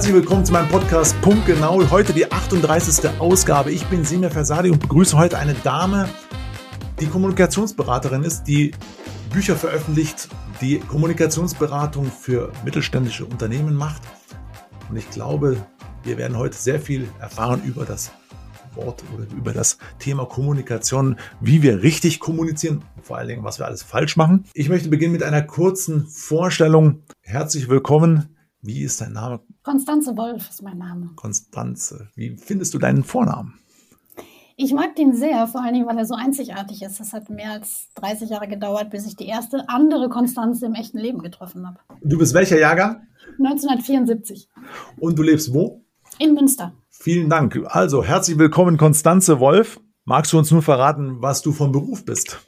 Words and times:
Herzlich 0.00 0.16
willkommen 0.16 0.46
zu 0.46 0.54
meinem 0.54 0.68
Podcast 0.70 1.20
Punkt 1.20 1.44
Genau. 1.44 1.78
Heute 1.90 2.14
die 2.14 2.32
38. 2.32 3.20
Ausgabe. 3.20 3.70
Ich 3.70 3.84
bin 3.84 4.02
Simir 4.02 4.30
Versadi 4.30 4.70
und 4.70 4.80
begrüße 4.80 5.14
heute 5.14 5.36
eine 5.36 5.52
Dame, 5.52 6.08
die 7.00 7.06
Kommunikationsberaterin 7.06 8.22
ist, 8.22 8.44
die 8.44 8.70
Bücher 9.30 9.56
veröffentlicht, 9.56 10.30
die 10.62 10.78
Kommunikationsberatung 10.78 12.06
für 12.06 12.50
mittelständische 12.64 13.26
Unternehmen 13.26 13.74
macht. 13.74 14.00
Und 14.88 14.96
ich 14.96 15.10
glaube, 15.10 15.58
wir 16.02 16.16
werden 16.16 16.38
heute 16.38 16.56
sehr 16.56 16.80
viel 16.80 17.06
erfahren 17.20 17.60
über 17.66 17.84
das 17.84 18.10
Wort 18.72 19.04
oder 19.14 19.26
über 19.36 19.52
das 19.52 19.76
Thema 19.98 20.24
Kommunikation, 20.24 21.16
wie 21.42 21.60
wir 21.60 21.82
richtig 21.82 22.20
kommunizieren, 22.20 22.84
vor 23.02 23.18
allen 23.18 23.28
Dingen, 23.28 23.44
was 23.44 23.58
wir 23.58 23.66
alles 23.66 23.82
falsch 23.82 24.16
machen. 24.16 24.44
Ich 24.54 24.70
möchte 24.70 24.88
beginnen 24.88 25.12
mit 25.12 25.22
einer 25.22 25.42
kurzen 25.42 26.06
Vorstellung. 26.06 27.02
Herzlich 27.20 27.68
willkommen. 27.68 28.34
Wie 28.62 28.82
ist 28.82 29.00
dein 29.00 29.14
Name? 29.14 29.40
Konstanze 29.62 30.16
Wolf 30.16 30.50
ist 30.50 30.62
mein 30.62 30.76
Name. 30.76 31.10
Konstanze. 31.16 32.08
Wie 32.14 32.36
findest 32.36 32.74
du 32.74 32.78
deinen 32.78 33.04
Vornamen? 33.04 33.58
Ich 34.56 34.74
mag 34.74 34.94
den 34.96 35.14
sehr, 35.14 35.46
vor 35.46 35.62
allen 35.62 35.72
Dingen, 35.72 35.86
weil 35.86 35.96
er 35.96 36.04
so 36.04 36.14
einzigartig 36.14 36.82
ist. 36.82 37.00
Es 37.00 37.14
hat 37.14 37.30
mehr 37.30 37.52
als 37.52 37.88
30 37.94 38.28
Jahre 38.28 38.46
gedauert, 38.46 38.90
bis 38.90 39.06
ich 39.06 39.16
die 39.16 39.26
erste 39.26 39.66
andere 39.70 40.10
Konstanze 40.10 40.66
im 40.66 40.74
echten 40.74 40.98
Leben 40.98 41.20
getroffen 41.20 41.66
habe. 41.66 41.78
Du 42.02 42.18
bist 42.18 42.34
welcher 42.34 42.58
Jahrgang? 42.58 43.06
1974. 43.38 44.50
Und 44.98 45.18
du 45.18 45.22
lebst 45.22 45.54
wo? 45.54 45.82
In 46.18 46.34
Münster. 46.34 46.74
Vielen 46.90 47.30
Dank. 47.30 47.58
Also, 47.68 48.04
herzlich 48.04 48.36
willkommen, 48.36 48.76
Konstanze 48.76 49.40
Wolf. 49.40 49.80
Magst 50.04 50.34
du 50.34 50.38
uns 50.38 50.50
nur 50.50 50.60
verraten, 50.60 51.22
was 51.22 51.40
du 51.40 51.52
von 51.52 51.72
Beruf 51.72 52.04
bist? 52.04 52.38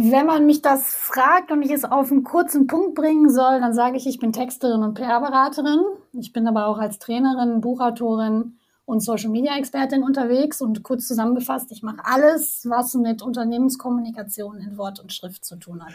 Wenn 0.00 0.26
man 0.26 0.46
mich 0.46 0.62
das 0.62 0.94
fragt 0.94 1.50
und 1.50 1.62
ich 1.62 1.72
es 1.72 1.84
auf 1.84 2.12
einen 2.12 2.22
kurzen 2.22 2.68
Punkt 2.68 2.94
bringen 2.94 3.28
soll, 3.30 3.58
dann 3.58 3.74
sage 3.74 3.96
ich, 3.96 4.06
ich 4.06 4.20
bin 4.20 4.32
Texterin 4.32 4.84
und 4.84 4.94
PR-Beraterin. 4.94 5.80
Ich 6.12 6.32
bin 6.32 6.46
aber 6.46 6.66
auch 6.66 6.78
als 6.78 7.00
Trainerin, 7.00 7.60
Buchautorin 7.60 8.58
und 8.84 9.00
Social-Media-Expertin 9.00 10.04
unterwegs. 10.04 10.60
Und 10.60 10.84
kurz 10.84 11.08
zusammengefasst, 11.08 11.72
ich 11.72 11.82
mache 11.82 11.98
alles, 12.04 12.64
was 12.68 12.94
mit 12.94 13.22
Unternehmenskommunikation 13.22 14.58
in 14.58 14.78
Wort 14.78 15.00
und 15.00 15.12
Schrift 15.12 15.44
zu 15.44 15.56
tun 15.56 15.84
hat. 15.84 15.92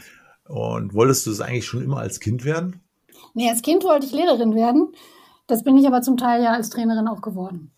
Und 0.50 0.94
wolltest 0.94 1.26
du 1.26 1.32
es 1.32 1.40
eigentlich 1.40 1.66
schon 1.66 1.82
immer 1.82 2.00
als 2.00 2.20
Kind 2.20 2.44
werden? 2.44 2.82
Nee, 3.34 3.50
als 3.50 3.62
Kind 3.62 3.86
wollte 3.86 4.06
ich 4.06 4.12
Lehrerin 4.12 4.54
werden. 4.54 4.90
Das 5.48 5.64
bin 5.64 5.78
ich 5.78 5.88
aber 5.88 6.02
zum 6.02 6.18
Teil 6.18 6.44
ja 6.44 6.52
als 6.52 6.70
Trainerin 6.70 7.08
auch 7.08 7.22
geworden. 7.22 7.72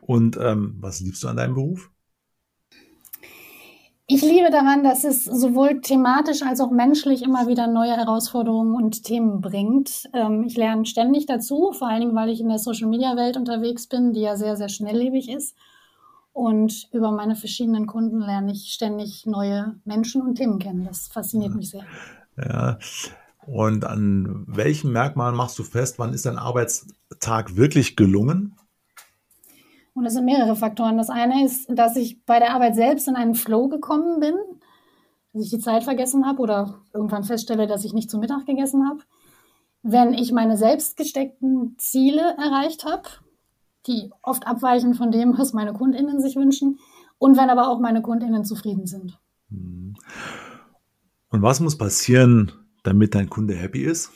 Und 0.00 0.36
ähm, 0.38 0.76
was 0.80 1.00
liebst 1.00 1.22
du 1.22 1.28
an 1.28 1.36
deinem 1.36 1.54
Beruf? 1.54 1.90
Ich 4.12 4.22
liebe 4.22 4.50
daran, 4.50 4.82
dass 4.82 5.04
es 5.04 5.24
sowohl 5.24 5.82
thematisch 5.82 6.42
als 6.42 6.60
auch 6.60 6.72
menschlich 6.72 7.22
immer 7.22 7.46
wieder 7.46 7.68
neue 7.68 7.96
Herausforderungen 7.96 8.74
und 8.74 9.04
Themen 9.04 9.40
bringt. 9.40 10.08
Ähm, 10.12 10.42
ich 10.42 10.56
lerne 10.56 10.84
ständig 10.84 11.26
dazu, 11.26 11.72
vor 11.72 11.86
allen 11.88 12.00
Dingen, 12.00 12.16
weil 12.16 12.28
ich 12.28 12.40
in 12.40 12.48
der 12.48 12.58
Social-Media-Welt 12.58 13.36
unterwegs 13.36 13.86
bin, 13.86 14.12
die 14.12 14.22
ja 14.22 14.36
sehr, 14.36 14.56
sehr 14.56 14.68
schnelllebig 14.68 15.30
ist. 15.30 15.54
Und 16.32 16.88
über 16.92 17.12
meine 17.12 17.36
verschiedenen 17.36 17.86
Kunden 17.86 18.18
lerne 18.18 18.50
ich 18.50 18.72
ständig 18.72 19.26
neue 19.26 19.76
Menschen 19.84 20.22
und 20.22 20.34
Themen 20.34 20.58
kennen. 20.58 20.84
Das 20.84 21.06
fasziniert 21.06 21.54
mich 21.54 21.70
sehr. 21.70 21.84
Ja. 22.36 22.78
Und 23.46 23.84
an 23.84 24.42
welchen 24.48 24.90
Merkmalen 24.90 25.36
machst 25.36 25.56
du 25.56 25.62
fest, 25.62 26.00
wann 26.00 26.14
ist 26.14 26.26
dein 26.26 26.36
Arbeitstag 26.36 27.54
wirklich 27.54 27.94
gelungen? 27.94 28.56
Und 29.94 30.04
das 30.04 30.14
sind 30.14 30.24
mehrere 30.24 30.56
Faktoren. 30.56 30.96
Das 30.96 31.10
eine 31.10 31.44
ist, 31.44 31.66
dass 31.68 31.96
ich 31.96 32.24
bei 32.24 32.38
der 32.38 32.54
Arbeit 32.54 32.74
selbst 32.74 33.08
in 33.08 33.16
einen 33.16 33.34
Flow 33.34 33.68
gekommen 33.68 34.20
bin, 34.20 34.34
dass 35.32 35.44
ich 35.44 35.50
die 35.50 35.58
Zeit 35.58 35.84
vergessen 35.84 36.26
habe 36.26 36.40
oder 36.40 36.82
irgendwann 36.94 37.24
feststelle, 37.24 37.66
dass 37.66 37.84
ich 37.84 37.92
nicht 37.92 38.10
zu 38.10 38.18
Mittag 38.18 38.46
gegessen 38.46 38.88
habe. 38.88 39.00
Wenn 39.82 40.14
ich 40.14 40.32
meine 40.32 40.56
selbst 40.56 40.96
gesteckten 40.96 41.74
Ziele 41.78 42.36
erreicht 42.36 42.84
habe, 42.84 43.08
die 43.86 44.10
oft 44.22 44.46
abweichen 44.46 44.94
von 44.94 45.10
dem, 45.10 45.38
was 45.38 45.52
meine 45.52 45.72
KundInnen 45.72 46.20
sich 46.20 46.36
wünschen, 46.36 46.78
und 47.18 47.36
wenn 47.36 47.50
aber 47.50 47.68
auch 47.68 47.78
meine 47.80 48.02
KundInnen 48.02 48.44
zufrieden 48.44 48.86
sind. 48.86 49.18
Und 49.50 51.42
was 51.42 51.60
muss 51.60 51.76
passieren, 51.76 52.50
damit 52.82 53.14
dein 53.14 53.28
Kunde 53.28 53.54
happy 53.54 53.82
ist? 53.82 54.10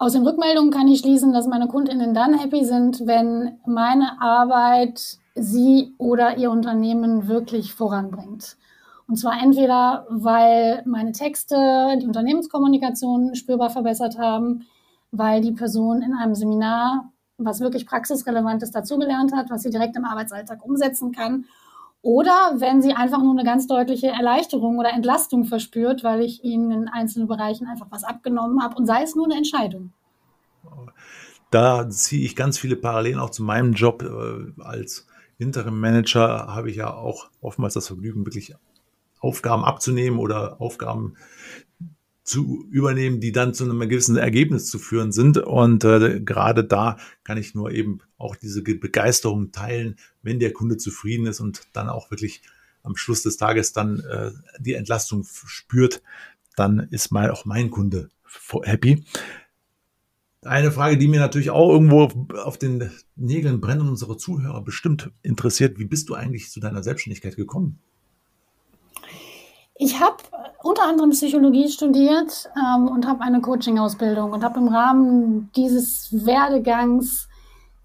Aus 0.00 0.12
den 0.12 0.24
Rückmeldungen 0.24 0.70
kann 0.70 0.86
ich 0.86 1.00
schließen, 1.00 1.32
dass 1.32 1.48
meine 1.48 1.66
Kundinnen 1.66 2.14
dann 2.14 2.38
happy 2.38 2.64
sind, 2.64 3.04
wenn 3.08 3.58
meine 3.66 4.22
Arbeit 4.22 5.18
sie 5.34 5.92
oder 5.98 6.36
ihr 6.36 6.52
Unternehmen 6.52 7.26
wirklich 7.26 7.74
voranbringt. 7.74 8.56
Und 9.08 9.16
zwar 9.16 9.42
entweder, 9.42 10.06
weil 10.08 10.82
meine 10.86 11.10
Texte 11.10 11.98
die 12.00 12.06
Unternehmenskommunikation 12.06 13.34
spürbar 13.34 13.70
verbessert 13.70 14.18
haben, 14.18 14.66
weil 15.10 15.40
die 15.40 15.52
Person 15.52 16.00
in 16.02 16.14
einem 16.14 16.36
Seminar, 16.36 17.10
was 17.36 17.58
wirklich 17.58 17.84
praxisrelevant 17.84 18.62
ist, 18.62 18.76
dazugelernt 18.76 19.32
hat, 19.34 19.50
was 19.50 19.62
sie 19.62 19.70
direkt 19.70 19.96
im 19.96 20.04
Arbeitsalltag 20.04 20.64
umsetzen 20.64 21.10
kann. 21.10 21.46
Oder 22.02 22.54
wenn 22.58 22.80
sie 22.80 22.92
einfach 22.92 23.22
nur 23.22 23.32
eine 23.32 23.44
ganz 23.44 23.66
deutliche 23.66 24.08
Erleichterung 24.08 24.78
oder 24.78 24.90
Entlastung 24.90 25.44
verspürt, 25.44 26.04
weil 26.04 26.20
ich 26.22 26.44
ihnen 26.44 26.70
in 26.70 26.88
einzelnen 26.88 27.26
Bereichen 27.26 27.66
einfach 27.66 27.86
was 27.90 28.04
abgenommen 28.04 28.62
habe 28.62 28.76
und 28.76 28.86
sei 28.86 29.02
es 29.02 29.16
nur 29.16 29.26
eine 29.26 29.36
Entscheidung. 29.36 29.92
Da 31.50 31.88
ziehe 31.88 32.24
ich 32.24 32.36
ganz 32.36 32.58
viele 32.58 32.76
Parallelen 32.76 33.18
auch 33.18 33.30
zu 33.30 33.42
meinem 33.42 33.72
Job 33.72 34.02
äh, 34.02 34.62
als 34.62 35.06
Interim 35.38 35.78
Manager 35.78 36.48
habe 36.48 36.68
ich 36.70 36.76
ja 36.76 36.92
auch 36.92 37.30
oftmals 37.40 37.74
das 37.74 37.86
Vergnügen, 37.86 38.26
wirklich 38.26 38.54
Aufgaben 39.20 39.64
abzunehmen 39.64 40.18
oder 40.18 40.60
Aufgaben 40.60 41.14
zu 42.24 42.66
übernehmen, 42.70 43.20
die 43.20 43.32
dann 43.32 43.54
zu 43.54 43.64
einem 43.64 43.80
gewissen 43.88 44.16
Ergebnis 44.16 44.68
zu 44.68 44.78
führen 44.78 45.12
sind. 45.12 45.38
Und 45.38 45.84
äh, 45.84 46.20
gerade 46.20 46.64
da 46.64 46.98
kann 47.24 47.38
ich 47.38 47.54
nur 47.54 47.70
eben 47.70 48.00
auch 48.18 48.36
diese 48.36 48.62
Begeisterung 48.62 49.52
teilen, 49.52 49.96
wenn 50.22 50.40
der 50.40 50.52
Kunde 50.52 50.76
zufrieden 50.76 51.26
ist 51.26 51.40
und 51.40 51.62
dann 51.72 51.88
auch 51.88 52.10
wirklich 52.10 52.42
am 52.82 52.96
Schluss 52.96 53.22
des 53.22 53.36
Tages 53.36 53.72
dann 53.72 54.00
äh, 54.00 54.32
die 54.58 54.74
Entlastung 54.74 55.24
spürt, 55.24 56.02
dann 56.56 56.88
ist 56.90 57.12
mal 57.12 57.30
auch 57.30 57.44
mein 57.44 57.70
Kunde 57.70 58.10
happy. 58.62 59.04
Eine 60.44 60.70
Frage, 60.70 60.98
die 60.98 61.08
mir 61.08 61.20
natürlich 61.20 61.50
auch 61.50 61.70
irgendwo 61.70 62.08
auf 62.38 62.58
den 62.58 62.90
Nägeln 63.16 63.60
brennen, 63.60 63.88
unsere 63.88 64.16
Zuhörer 64.16 64.62
bestimmt 64.62 65.10
interessiert. 65.22 65.78
Wie 65.78 65.84
bist 65.84 66.08
du 66.08 66.14
eigentlich 66.14 66.50
zu 66.50 66.60
deiner 66.60 66.82
Selbstständigkeit 66.82 67.36
gekommen? 67.36 67.80
Ich 69.74 70.00
habe 70.00 70.16
unter 70.62 70.82
anderem 70.82 71.10
Psychologie 71.10 71.68
studiert 71.68 72.50
ähm, 72.56 72.88
und 72.88 73.06
habe 73.06 73.22
eine 73.22 73.40
Coaching-Ausbildung 73.40 74.32
und 74.32 74.42
habe 74.42 74.58
im 74.58 74.68
Rahmen 74.68 75.50
dieses 75.54 76.08
Werdegangs 76.24 77.27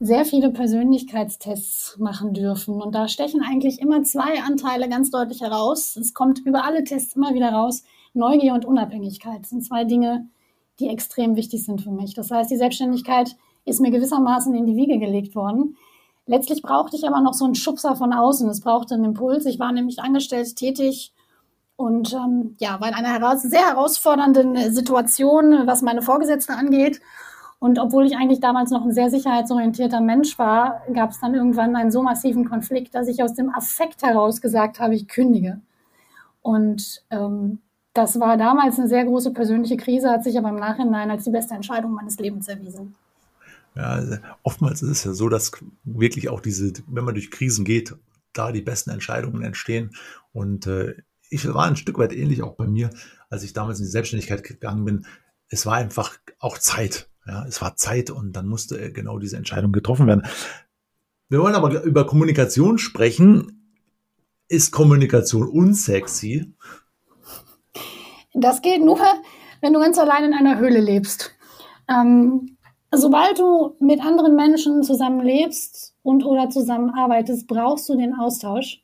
sehr 0.04 0.26
viele 0.26 0.50
Persönlichkeitstests 0.50 1.98
machen 1.98 2.34
dürfen. 2.34 2.82
Und 2.82 2.94
da 2.94 3.08
stechen 3.08 3.42
eigentlich 3.42 3.80
immer 3.80 4.04
zwei 4.04 4.42
Anteile 4.44 4.90
ganz 4.90 5.12
deutlich 5.12 5.40
heraus. 5.40 5.96
Es 5.96 6.14
kommt 6.14 6.40
über 6.46 6.66
alle 6.66 6.84
Tests 6.84 7.16
immer 7.16 7.34
wieder 7.34 7.54
raus. 7.54 7.84
Neugier 8.14 8.54
und 8.54 8.66
Unabhängigkeit 8.66 9.46
sind 9.46 9.64
zwei 9.64 9.86
Dinge, 9.86 10.28
die 10.82 10.90
extrem 10.90 11.38
wichtig 11.38 11.64
sind 11.64 11.82
für 11.82 11.92
mich. 11.92 12.14
Das 12.16 12.32
heißt, 12.32 12.52
die 12.52 12.58
Selbstständigkeit 12.58 13.38
ist 13.64 13.80
mir 13.80 13.92
gewissermaßen 13.92 14.54
in 14.54 14.66
die 14.66 14.76
Wiege 14.76 15.00
gelegt 15.00 15.36
worden. 15.36 15.78
Letztlich 16.26 16.62
brauchte 16.62 16.98
ich 16.98 17.08
aber 17.08 17.22
noch 17.22 17.34
so 17.34 17.46
einen 17.46 17.56
Schubser 17.56 17.96
von 17.96 18.12
außen. 18.12 18.50
Es 18.50 18.60
brauchte 18.60 18.96
einen 18.96 19.06
Impuls. 19.06 19.46
Ich 19.46 19.58
war 19.58 19.72
nämlich 19.72 20.00
angestellt 20.00 20.54
tätig 20.58 21.14
und 21.78 22.14
ähm, 22.14 22.58
ja, 22.60 22.80
war 22.82 22.90
in 22.90 22.94
einer 22.94 23.14
heraus 23.14 23.42
sehr 23.42 23.68
herausfordernden 23.68 24.74
Situation, 24.74 25.66
was 25.66 25.82
meine 25.82 26.02
Vorgesetzte 26.02 26.54
angeht. 26.56 27.00
Und 27.64 27.80
obwohl 27.80 28.06
ich 28.06 28.18
eigentlich 28.18 28.42
damals 28.42 28.72
noch 28.72 28.84
ein 28.84 28.92
sehr 28.92 29.10
sicherheitsorientierter 29.10 30.02
Mensch 30.02 30.38
war, 30.38 30.82
gab 30.94 31.12
es 31.12 31.22
dann 31.22 31.34
irgendwann 31.34 31.78
einen 31.78 31.92
so 31.92 32.04
massiven 32.04 32.44
Konflikt, 32.44 32.94
dass 32.94 33.08
ich 33.08 33.24
aus 33.24 33.36
dem 33.36 33.50
Affekt 33.56 34.04
heraus 34.04 34.42
gesagt 34.42 34.82
habe, 34.82 34.96
ich 34.96 35.08
kündige. 35.08 35.62
Und 36.42 37.06
ähm, 37.10 37.60
das 37.94 38.20
war 38.20 38.36
damals 38.36 38.80
eine 38.80 38.90
sehr 38.90 39.06
große 39.06 39.32
persönliche 39.32 39.78
Krise, 39.78 40.10
hat 40.10 40.26
sich 40.26 40.38
aber 40.38 40.50
im 40.50 40.58
Nachhinein 40.58 41.10
als 41.10 41.24
die 41.24 41.30
beste 41.30 41.54
Entscheidung 41.54 41.94
meines 41.94 42.20
Lebens 42.20 42.50
erwiesen. 42.50 42.96
Ja, 43.76 43.84
also 43.84 44.18
oftmals 44.44 44.82
ist 44.82 44.90
es 44.90 45.04
ja 45.06 45.14
so, 45.14 45.30
dass 45.30 45.54
wirklich 45.86 46.28
auch 46.28 46.42
diese, 46.42 46.74
wenn 46.88 47.06
man 47.06 47.14
durch 47.14 47.32
Krisen 47.32 47.64
geht, 47.64 47.96
da 48.34 48.52
die 48.52 48.62
besten 48.62 48.90
Entscheidungen 48.90 49.42
entstehen. 49.42 49.92
Und 50.34 50.68
äh, 50.68 50.96
ich 51.30 51.48
war 51.54 51.64
ein 51.64 51.78
Stück 51.78 51.98
weit 51.98 52.12
ähnlich 52.12 52.44
auch 52.44 52.56
bei 52.56 52.68
mir, 52.68 52.90
als 53.30 53.44
ich 53.44 53.54
damals 53.54 53.80
in 53.80 53.86
die 53.86 53.92
Selbstständigkeit 53.92 54.44
gegangen 54.44 54.84
bin. 54.84 55.06
Es 55.48 55.66
war 55.66 55.76
einfach 55.76 56.18
auch 56.40 56.58
Zeit. 56.58 57.08
Ja, 57.26 57.46
es 57.46 57.62
war 57.62 57.76
Zeit 57.76 58.10
und 58.10 58.34
dann 58.34 58.48
musste 58.48 58.92
genau 58.92 59.18
diese 59.18 59.38
Entscheidung 59.38 59.72
getroffen 59.72 60.08
werden. 60.08 60.24
Wir 61.30 61.40
wollen 61.40 61.56
aber 61.56 61.84
über 61.84 62.06
Kommunikation 62.06 62.78
sprechen. 62.78 63.72
Ist 64.50 64.72
Kommunikation 64.72 65.48
unsexy? 65.48 66.54
Das 68.34 68.62
geht 68.62 68.84
nur, 68.84 69.00
wenn 69.62 69.74
du 69.74 69.80
ganz 69.80 69.98
allein 69.98 70.26
in 70.26 70.34
einer 70.34 70.60
Höhle 70.60 70.82
lebst. 70.82 71.32
Ähm, 71.88 72.58
sobald 72.92 73.40
du 73.40 73.76
mit 73.80 74.02
anderen 74.02 74.36
Menschen 74.36 74.84
zusammenlebst 74.84 75.96
und 76.04 76.26
oder 76.26 76.50
zusammenarbeitest, 76.50 77.48
brauchst 77.48 77.88
du 77.90 77.96
den 77.96 78.14
Austausch 78.14 78.83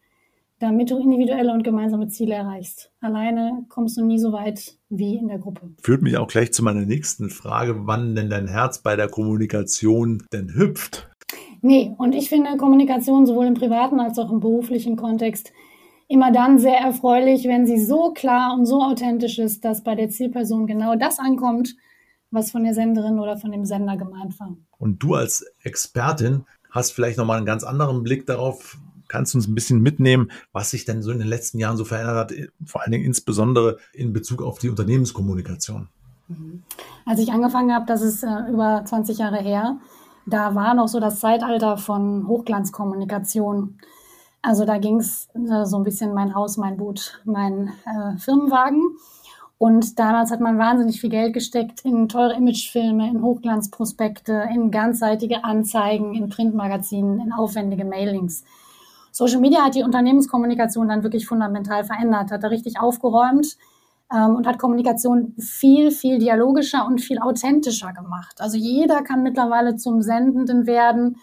damit 0.60 0.92
du 0.92 0.98
individuelle 0.98 1.54
und 1.54 1.64
gemeinsame 1.64 2.10
Ziele 2.10 2.36
erreichst. 2.36 2.92
Alleine 3.00 3.66
kommst 3.70 3.98
du 3.98 4.06
nie 4.06 4.20
so 4.20 4.32
weit 4.32 4.78
wie 4.90 5.16
in 5.16 5.28
der 5.28 5.40
Gruppe. 5.40 5.72
Führt 5.82 6.02
mich 6.02 6.18
auch 6.18 6.28
gleich 6.28 6.52
zu 6.54 6.64
meiner 6.64 6.86
nächsten 6.86 7.30
Frage, 7.30 7.88
wann 7.88 8.16
denn 8.16 8.30
dein 8.30 8.48
Herz 8.48 8.80
bei 8.80 8.96
der 8.96 9.08
Kommunikation 9.08 10.24
denn 10.34 10.54
hüpft? 10.54 11.10
Nee, 11.62 11.94
und 11.98 12.14
ich 12.14 12.30
finde 12.30 12.58
Kommunikation 12.58 13.26
sowohl 13.26 13.48
im 13.48 13.54
privaten 13.54 14.00
als 14.00 14.18
auch 14.18 14.32
im 14.32 14.40
beruflichen 14.40 14.96
Kontext 14.96 15.52
immer 16.08 16.32
dann 16.32 16.58
sehr 16.58 16.78
erfreulich, 16.78 17.46
wenn 17.46 17.68
sie 17.68 17.80
so 17.80 18.12
klar 18.12 18.54
und 18.54 18.66
so 18.66 18.82
authentisch 18.82 19.40
ist, 19.40 19.64
dass 19.64 19.84
bei 19.84 19.96
der 19.96 20.10
Zielperson 20.10 20.66
genau 20.66 20.96
das 20.96 21.20
ankommt, 21.20 21.76
was 22.32 22.52
von 22.52 22.64
der 22.64 22.74
Senderin 22.74 23.20
oder 23.20 23.38
von 23.38 23.52
dem 23.52 23.66
Sender 23.66 23.96
gemeint 23.96 24.40
war. 24.40 24.58
Und 24.78 25.04
du 25.04 25.14
als 25.14 25.46
Expertin 25.64 26.46
hast 26.72 26.92
vielleicht 26.92 27.18
nochmal 27.18 27.38
einen 27.38 27.46
ganz 27.46 27.64
anderen 27.64 28.04
Blick 28.04 28.26
darauf, 28.26 28.78
kannst 29.10 29.34
du 29.34 29.40
uns 29.40 29.48
ein 29.48 29.56
bisschen 29.56 29.82
mitnehmen, 29.82 30.32
was 30.54 30.72
sich 30.72 30.86
denn 30.86 31.02
so 31.02 31.12
in 31.12 31.20
den 31.20 31.28
letzten 31.28 31.60
Jahren 31.60 31.76
so 31.76 31.84
verändert 31.84 32.16
hat, 32.16 32.34
vor 32.66 32.82
allen 32.82 32.92
Dingen 32.94 33.04
insbesondere 33.04 33.78
in 33.94 34.14
Bezug 34.14 34.42
auf 34.42 34.60
die 34.60 34.70
Unternehmenskommunikation? 34.70 35.90
Mhm. 36.30 36.64
Als 37.06 37.20
ich 37.20 37.32
angefangen 37.32 37.74
habe, 37.74 37.86
das 37.86 38.02
ist 38.02 38.24
äh, 38.24 38.50
über 38.50 38.84
20 38.86 39.18
Jahre 39.18 39.40
her, 39.40 39.80
da 40.26 40.56
war 40.56 40.74
noch 40.74 40.88
so 40.88 41.00
das 41.00 41.20
Zeitalter 41.20 41.78
von 41.78 42.28
Hochglanzkommunikation. 42.28 43.80
Also 44.42 44.66
da 44.66 44.78
ging 44.78 44.98
es 44.98 45.28
äh, 45.34 45.66
so 45.66 45.78
ein 45.78 45.84
bisschen 45.84 46.14
mein 46.14 46.36
Haus, 46.36 46.58
mein 46.58 46.78
Boot, 46.78 47.20
mein 47.26 47.74
äh, 47.86 48.18
Firmenwagen. 48.18 48.82
Und 49.58 50.00
damals 50.00 50.32
hat 50.32 50.40
man 50.40 50.58
wahnsinnig 50.58 51.02
viel 51.02 51.10
Geld 51.10 51.34
gesteckt 51.34 51.82
in 51.84 52.08
teure 52.08 52.34
Imagefilme, 52.36 53.10
in 53.10 53.22
Hochglanzprospekte, 53.22 54.48
in 54.54 54.72
ganzseitige 54.72 55.44
Anzeigen, 55.44 56.16
in 56.16 56.30
Printmagazinen, 56.30 57.20
in 57.20 57.34
aufwendige 57.34 57.84
Mailings. 57.84 58.46
Social 59.20 59.42
Media 59.42 59.66
hat 59.66 59.76
die 59.76 59.84
Unternehmenskommunikation 59.84 60.88
dann 60.88 61.04
wirklich 61.04 61.28
fundamental 61.28 61.84
verändert, 61.84 62.32
hat 62.32 62.42
da 62.42 62.48
richtig 62.48 62.80
aufgeräumt 62.80 63.58
ähm, 64.14 64.38
und 64.38 64.48
hat 64.48 64.60
Kommunikation 64.60 65.36
viel, 65.38 65.92
viel 65.92 66.20
dialogischer 66.20 66.86
und 66.86 67.02
viel 67.02 67.20
authentischer 67.20 67.92
gemacht. 67.92 68.40
Also 68.40 68.56
jeder 68.56 69.02
kann 69.04 69.22
mittlerweile 69.22 69.76
zum 69.76 70.02
Sendenden 70.02 70.68
werden 70.68 71.18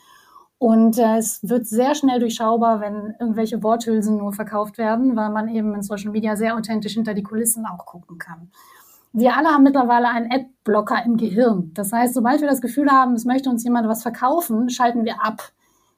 und 0.59 0.99
äh, 0.99 1.17
es 1.17 1.41
wird 1.43 1.67
sehr 1.67 1.95
schnell 1.95 2.21
durchschaubar, 2.21 2.83
wenn 2.83 3.15
irgendwelche 3.19 3.63
Worthülsen 3.63 4.19
nur 4.19 4.35
verkauft 4.35 4.77
werden, 4.77 5.17
weil 5.17 5.31
man 5.31 5.49
eben 5.49 5.75
in 5.75 5.81
Social 5.81 6.11
Media 6.11 6.37
sehr 6.37 6.55
authentisch 6.55 6.93
hinter 6.93 7.15
die 7.15 7.23
Kulissen 7.23 7.65
auch 7.65 7.87
gucken 7.87 8.19
kann. 8.19 8.51
Wir 9.15 9.39
alle 9.39 9.49
haben 9.49 9.63
mittlerweile 9.63 10.11
einen 10.11 10.31
Adblocker 10.31 11.03
im 11.03 11.17
Gehirn. 11.17 11.71
Das 11.73 11.95
heißt, 11.95 12.13
sobald 12.13 12.43
wir 12.43 12.49
das 12.49 12.61
Gefühl 12.61 12.91
haben, 12.91 13.15
es 13.15 13.25
möchte 13.25 13.49
uns 13.49 13.65
jemand 13.65 13.89
was 13.89 14.03
verkaufen, 14.03 14.69
schalten 14.69 15.07
wir 15.07 15.25
ab. 15.25 15.51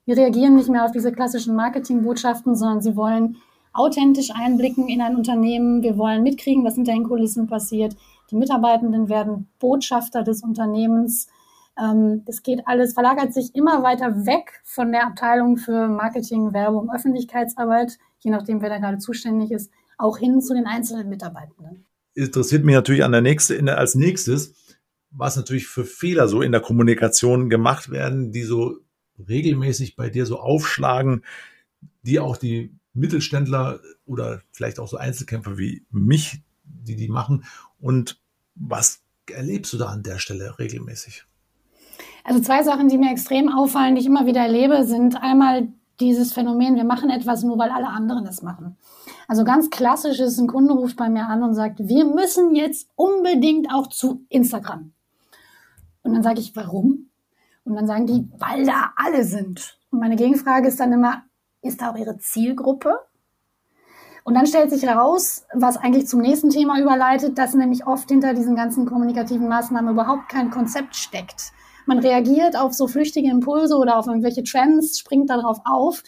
Wir 0.09 0.17
reagieren 0.17 0.55
nicht 0.55 0.69
mehr 0.69 0.85
auf 0.85 0.91
diese 0.91 1.11
klassischen 1.11 1.55
Marketingbotschaften, 1.55 2.55
sondern 2.55 2.81
sie 2.81 2.95
wollen 2.95 3.37
authentisch 3.73 4.31
einblicken 4.33 4.89
in 4.89 5.01
ein 5.01 5.15
Unternehmen. 5.15 5.83
Wir 5.83 5.99
wollen 5.99 6.23
mitkriegen, 6.23 6.65
was 6.65 6.73
hinter 6.73 6.93
den 6.93 7.03
Kulissen 7.03 7.45
passiert. 7.45 7.95
Die 8.31 8.35
Mitarbeitenden 8.35 9.07
werden 9.07 9.49
Botschafter 9.59 10.23
des 10.23 10.41
Unternehmens 10.41 11.27
ähm, 11.79 12.23
es 12.25 12.41
geht 12.41 12.61
alles, 12.65 12.93
verlagert 12.93 13.35
sich 13.35 13.53
immer 13.53 13.83
weiter 13.83 14.25
weg 14.25 14.61
von 14.63 14.91
der 14.91 15.05
Abteilung 15.05 15.57
für 15.57 15.87
Marketing, 15.87 16.53
Werbung, 16.53 16.91
Öffentlichkeitsarbeit, 16.91 17.99
je 18.17 18.31
nachdem, 18.31 18.63
wer 18.63 18.69
da 18.69 18.79
gerade 18.79 18.97
zuständig 18.97 19.51
ist, 19.51 19.71
auch 19.99 20.17
hin 20.17 20.41
zu 20.41 20.55
den 20.55 20.65
einzelnen 20.65 21.07
Mitarbeitenden. 21.07 21.85
Interessiert 22.15 22.65
mich 22.65 22.73
natürlich 22.73 23.03
an 23.03 23.11
der 23.11 23.21
nächste, 23.21 23.77
als 23.77 23.93
nächstes, 23.93 24.55
was 25.11 25.35
natürlich 25.35 25.67
für 25.67 25.85
Fehler 25.85 26.27
so 26.27 26.41
in 26.41 26.51
der 26.51 26.61
Kommunikation 26.61 27.47
gemacht 27.47 27.91
werden, 27.91 28.31
die 28.31 28.41
so 28.41 28.79
regelmäßig 29.27 29.95
bei 29.95 30.09
dir 30.09 30.25
so 30.25 30.39
aufschlagen, 30.39 31.23
die 32.03 32.19
auch 32.19 32.37
die 32.37 32.71
Mittelständler 32.93 33.79
oder 34.05 34.41
vielleicht 34.51 34.79
auch 34.79 34.87
so 34.87 34.97
Einzelkämpfer 34.97 35.57
wie 35.57 35.85
mich, 35.91 36.41
die 36.63 36.95
die 36.95 37.07
machen. 37.07 37.45
Und 37.79 38.19
was 38.55 39.01
erlebst 39.31 39.73
du 39.73 39.77
da 39.77 39.87
an 39.87 40.03
der 40.03 40.19
Stelle 40.19 40.57
regelmäßig? 40.59 41.25
Also 42.23 42.41
zwei 42.41 42.63
Sachen, 42.63 42.89
die 42.89 42.97
mir 42.97 43.11
extrem 43.11 43.49
auffallen, 43.49 43.95
die 43.95 44.01
ich 44.01 44.07
immer 44.07 44.25
wieder 44.25 44.41
erlebe, 44.41 44.85
sind 44.85 45.15
einmal 45.15 45.69
dieses 45.99 46.31
Phänomen, 46.31 46.75
wir 46.75 46.85
machen 46.85 47.09
etwas 47.09 47.43
nur, 47.43 47.57
weil 47.57 47.71
alle 47.71 47.89
anderen 47.89 48.25
es 48.25 48.41
machen. 48.41 48.77
Also 49.27 49.43
ganz 49.43 49.69
klassisch 49.69 50.19
ist, 50.19 50.39
ein 50.39 50.47
Kunde 50.47 50.73
ruft 50.73 50.95
bei 50.95 51.09
mir 51.09 51.27
an 51.27 51.43
und 51.43 51.53
sagt, 51.53 51.79
wir 51.79 52.05
müssen 52.05 52.55
jetzt 52.55 52.89
unbedingt 52.95 53.71
auch 53.71 53.87
zu 53.87 54.25
Instagram. 54.29 54.93
Und 56.03 56.13
dann 56.13 56.23
sage 56.23 56.39
ich, 56.39 56.55
warum? 56.55 57.08
Und 57.69 57.75
dann 57.75 57.87
sagen 57.87 58.07
die, 58.07 58.27
weil 58.39 58.65
da 58.65 58.91
alle 58.95 59.23
sind. 59.23 59.77
Und 59.91 59.99
meine 59.99 60.15
Gegenfrage 60.15 60.67
ist 60.67 60.79
dann 60.79 60.91
immer, 60.91 61.23
ist 61.61 61.81
da 61.81 61.91
auch 61.91 61.95
ihre 61.95 62.17
Zielgruppe? 62.17 62.99
Und 64.23 64.33
dann 64.33 64.47
stellt 64.47 64.69
sich 64.71 64.83
heraus, 64.83 65.45
was 65.53 65.77
eigentlich 65.77 66.07
zum 66.07 66.21
nächsten 66.21 66.49
Thema 66.49 66.79
überleitet, 66.79 67.37
dass 67.37 67.53
nämlich 67.53 67.85
oft 67.85 68.09
hinter 68.09 68.33
diesen 68.33 68.55
ganzen 68.55 68.85
kommunikativen 68.85 69.47
Maßnahmen 69.47 69.93
überhaupt 69.93 70.29
kein 70.29 70.49
Konzept 70.49 70.95
steckt. 70.95 71.51
Man 71.85 71.99
reagiert 71.99 72.55
auf 72.55 72.73
so 72.73 72.87
flüchtige 72.87 73.29
Impulse 73.29 73.75
oder 73.75 73.97
auf 73.97 74.07
irgendwelche 74.07 74.43
Trends, 74.43 74.99
springt 74.99 75.29
darauf 75.29 75.59
auf, 75.65 76.03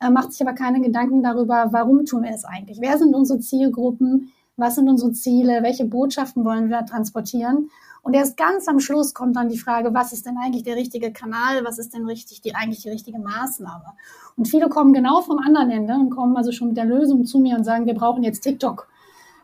äh, 0.00 0.10
macht 0.10 0.32
sich 0.32 0.42
aber 0.42 0.54
keine 0.54 0.80
Gedanken 0.80 1.22
darüber, 1.22 1.68
warum 1.70 2.04
tun 2.04 2.22
wir 2.22 2.30
es 2.30 2.44
eigentlich? 2.44 2.78
Wer 2.80 2.98
sind 2.98 3.14
unsere 3.14 3.40
Zielgruppen? 3.40 4.32
Was 4.56 4.76
sind 4.76 4.88
unsere 4.88 5.12
Ziele? 5.12 5.62
Welche 5.62 5.84
Botschaften 5.84 6.44
wollen 6.44 6.70
wir 6.70 6.86
transportieren? 6.86 7.70
Und 8.04 8.12
erst 8.12 8.36
ganz 8.36 8.68
am 8.68 8.80
Schluss 8.80 9.14
kommt 9.14 9.34
dann 9.34 9.48
die 9.48 9.58
Frage, 9.58 9.94
was 9.94 10.12
ist 10.12 10.26
denn 10.26 10.36
eigentlich 10.36 10.62
der 10.62 10.76
richtige 10.76 11.10
Kanal? 11.10 11.64
Was 11.64 11.78
ist 11.78 11.94
denn 11.94 12.04
richtig, 12.04 12.42
die 12.42 12.54
eigentlich 12.54 12.82
die 12.82 12.90
richtige 12.90 13.18
Maßnahme? 13.18 13.94
Und 14.36 14.46
viele 14.46 14.68
kommen 14.68 14.92
genau 14.92 15.22
vom 15.22 15.38
anderen 15.38 15.70
Ende 15.70 15.94
und 15.94 16.10
kommen 16.10 16.36
also 16.36 16.52
schon 16.52 16.68
mit 16.68 16.76
der 16.76 16.84
Lösung 16.84 17.24
zu 17.24 17.38
mir 17.38 17.56
und 17.56 17.64
sagen, 17.64 17.86
wir 17.86 17.94
brauchen 17.94 18.22
jetzt 18.22 18.42
TikTok, 18.42 18.88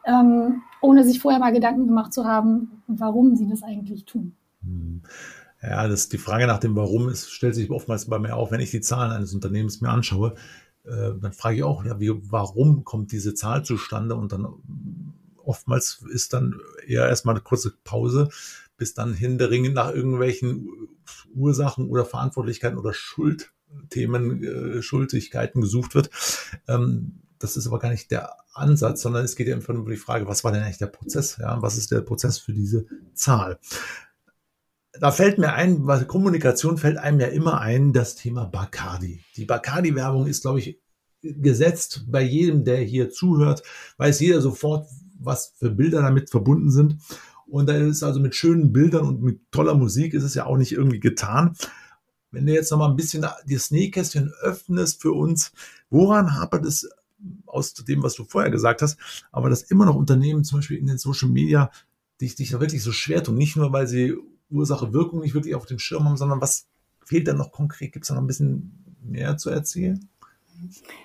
ähm, 0.05 0.61
ohne 0.83 1.05
sich 1.05 1.21
vorher 1.21 1.41
mal 1.41 1.55
Gedanken 1.55 1.87
gemacht 1.87 2.13
zu 2.13 2.27
haben, 2.27 2.83
warum 2.87 3.35
sie 3.35 3.49
das 3.49 3.63
eigentlich 3.63 4.05
tun. 4.05 4.35
Hm. 4.63 5.01
Ja, 5.63 5.89
das, 5.89 6.11
die 6.11 6.19
Frage 6.19 6.47
nach 6.47 6.59
dem 6.59 6.77
Warum 6.77 7.09
ist, 7.09 7.31
stellt 7.31 7.55
sich 7.55 7.71
oftmals 7.71 8.07
bei 8.07 8.19
mir 8.19 8.37
auf, 8.37 8.51
wenn 8.51 8.61
ich 8.61 8.71
die 8.71 8.83
Zahlen 8.83 9.11
eines 9.11 9.35
Unternehmens 9.35 9.81
mir 9.81 9.89
anschaue, 9.89 10.35
äh, 10.85 11.13
dann 11.19 11.33
frage 11.33 11.57
ich 11.57 11.63
auch, 11.65 11.85
ja, 11.85 11.99
wie, 11.99 12.13
warum 12.31 12.85
kommt 12.85 13.13
diese 13.13 13.33
Zahl 13.35 13.65
zustande? 13.65 14.17
Und 14.17 14.33
dann 14.33 14.49
oftmals 15.51 16.03
ist 16.11 16.33
dann 16.33 16.61
eher 16.87 17.09
erstmal 17.09 17.35
eine 17.35 17.43
kurze 17.43 17.75
Pause, 17.85 18.29
bis 18.77 18.95
dann 18.95 19.13
händeringend 19.13 19.75
nach 19.75 19.93
irgendwelchen 19.93 20.69
Ursachen 21.35 21.89
oder 21.89 22.05
Verantwortlichkeiten 22.05 22.79
oder 22.79 22.95
Schuldthemen, 22.95 24.45
äh, 24.45 24.83
Schuldigkeiten 24.83 25.61
gesucht 25.61 25.95
wird. 25.95 26.11
Ähm, 26.69 27.23
das 27.41 27.57
ist 27.57 27.67
aber 27.67 27.81
gar 27.81 27.91
nicht 27.91 28.11
der 28.11 28.37
Ansatz, 28.55 29.03
sondern 29.03 29.25
es 29.25 29.35
geht 29.35 29.49
ja 29.49 29.55
einfach 29.55 29.75
nur 29.75 29.83
um 29.83 29.91
die 29.91 29.97
Frage, 29.97 30.29
was 30.29 30.45
war 30.45 30.53
denn 30.53 30.63
eigentlich 30.63 30.79
der 30.79 30.87
Prozess? 30.87 31.39
Ja, 31.39 31.61
was 31.61 31.77
ist 31.77 31.91
der 31.91 32.03
Prozess 32.03 32.39
für 32.39 32.53
diese 32.53 32.87
Zahl? 33.15 33.59
da 34.99 35.13
fällt 35.13 35.39
mir 35.39 35.53
ein, 35.53 35.87
was 35.87 36.07
Kommunikation 36.07 36.77
fällt 36.77 36.99
einem 36.99 37.21
ja 37.21 37.29
immer 37.29 37.61
ein, 37.61 37.93
das 37.93 38.17
Thema 38.17 38.45
Bacardi. 38.45 39.21
Die 39.37 39.45
Bacardi-Werbung 39.45 40.27
ist, 40.27 40.43
glaube 40.43 40.59
ich, 40.59 40.81
gesetzt 41.23 42.05
bei 42.09 42.23
jedem, 42.23 42.65
der 42.65 42.79
hier 42.79 43.11
zuhört, 43.11 43.63
weiß 43.99 44.21
jeder 44.21 44.41
sofort, 44.41 44.89
was 45.21 45.53
für 45.57 45.71
Bilder 45.71 46.03
damit 46.03 46.31
verbunden 46.31 46.71
sind. 46.71 46.97
Und 47.47 47.69
da 47.69 47.75
ist 47.75 48.03
also 48.03 48.21
mit 48.21 48.35
schönen 48.35 48.73
Bildern 48.73 49.07
und 49.07 49.23
mit 49.23 49.41
toller 49.51 49.75
Musik 49.75 50.15
ist 50.15 50.23
es 50.23 50.35
ja 50.35 50.47
auch 50.47 50.57
nicht 50.57 50.73
irgendwie 50.73 51.01
getan. 51.01 51.57
Wenn 52.31 52.47
du 52.47 52.53
jetzt 52.53 52.71
noch 52.71 52.79
mal 52.79 52.89
ein 52.89 52.97
bisschen 52.97 53.27
das 53.47 53.71
Nähkästchen 53.71 54.33
öffnest 54.41 55.03
für 55.03 55.13
uns, 55.13 55.53
woran 55.91 56.37
hapert 56.37 56.65
es 56.65 56.89
aus 57.47 57.75
dem, 57.75 58.03
was 58.03 58.15
du 58.15 58.25
vorher 58.25 58.51
gesagt 58.51 58.83
hast, 58.83 58.99
aber 59.33 59.51
dass 59.51 59.63
immer 59.63 59.85
noch 59.85 59.97
Unternehmen 59.97 60.45
zum 60.45 60.59
Beispiel 60.59 60.79
in 60.79 60.87
den 60.87 60.99
Social 60.99 61.29
Media 61.29 61.71
dich, 62.21 62.37
dich 62.37 62.51
da 62.51 62.61
wirklich 62.61 62.83
so 62.83 62.93
schwer 62.93 63.23
tun, 63.23 63.37
nicht 63.37 63.57
nur, 63.57 63.73
weil 63.73 63.87
sie 63.87 64.17
Ursache, 64.49 64.93
Wirkung 64.93 65.21
nicht 65.21 65.35
wirklich 65.35 65.55
auf 65.55 65.67
dem 65.67 65.79
Schirm 65.79 66.05
haben, 66.05 66.17
sondern 66.17 66.41
was 66.41 66.67
fehlt 67.05 67.27
denn 67.27 67.37
noch 67.37 67.53
konkret? 67.53 67.93
Gibt 67.93 68.05
es 68.05 68.09
da 68.09 68.15
noch 68.15 68.23
ein 68.23 68.27
bisschen 68.27 68.97
mehr 69.03 69.37
zu 69.37 69.51
erzählen? 69.51 70.09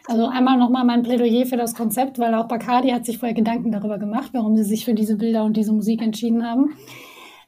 Also 0.07 0.27
einmal 0.27 0.57
nochmal 0.57 0.85
mein 0.85 1.03
Plädoyer 1.03 1.45
für 1.45 1.57
das 1.57 1.75
Konzept, 1.75 2.19
weil 2.19 2.33
auch 2.33 2.47
Bacardi 2.47 2.89
hat 2.89 3.05
sich 3.05 3.17
vorher 3.17 3.35
Gedanken 3.35 3.71
darüber 3.71 3.97
gemacht, 3.97 4.29
warum 4.33 4.55
sie 4.57 4.63
sich 4.63 4.85
für 4.85 4.93
diese 4.93 5.17
Bilder 5.17 5.43
und 5.43 5.57
diese 5.57 5.74
Musik 5.74 6.01
entschieden 6.01 6.45
haben. 6.45 6.75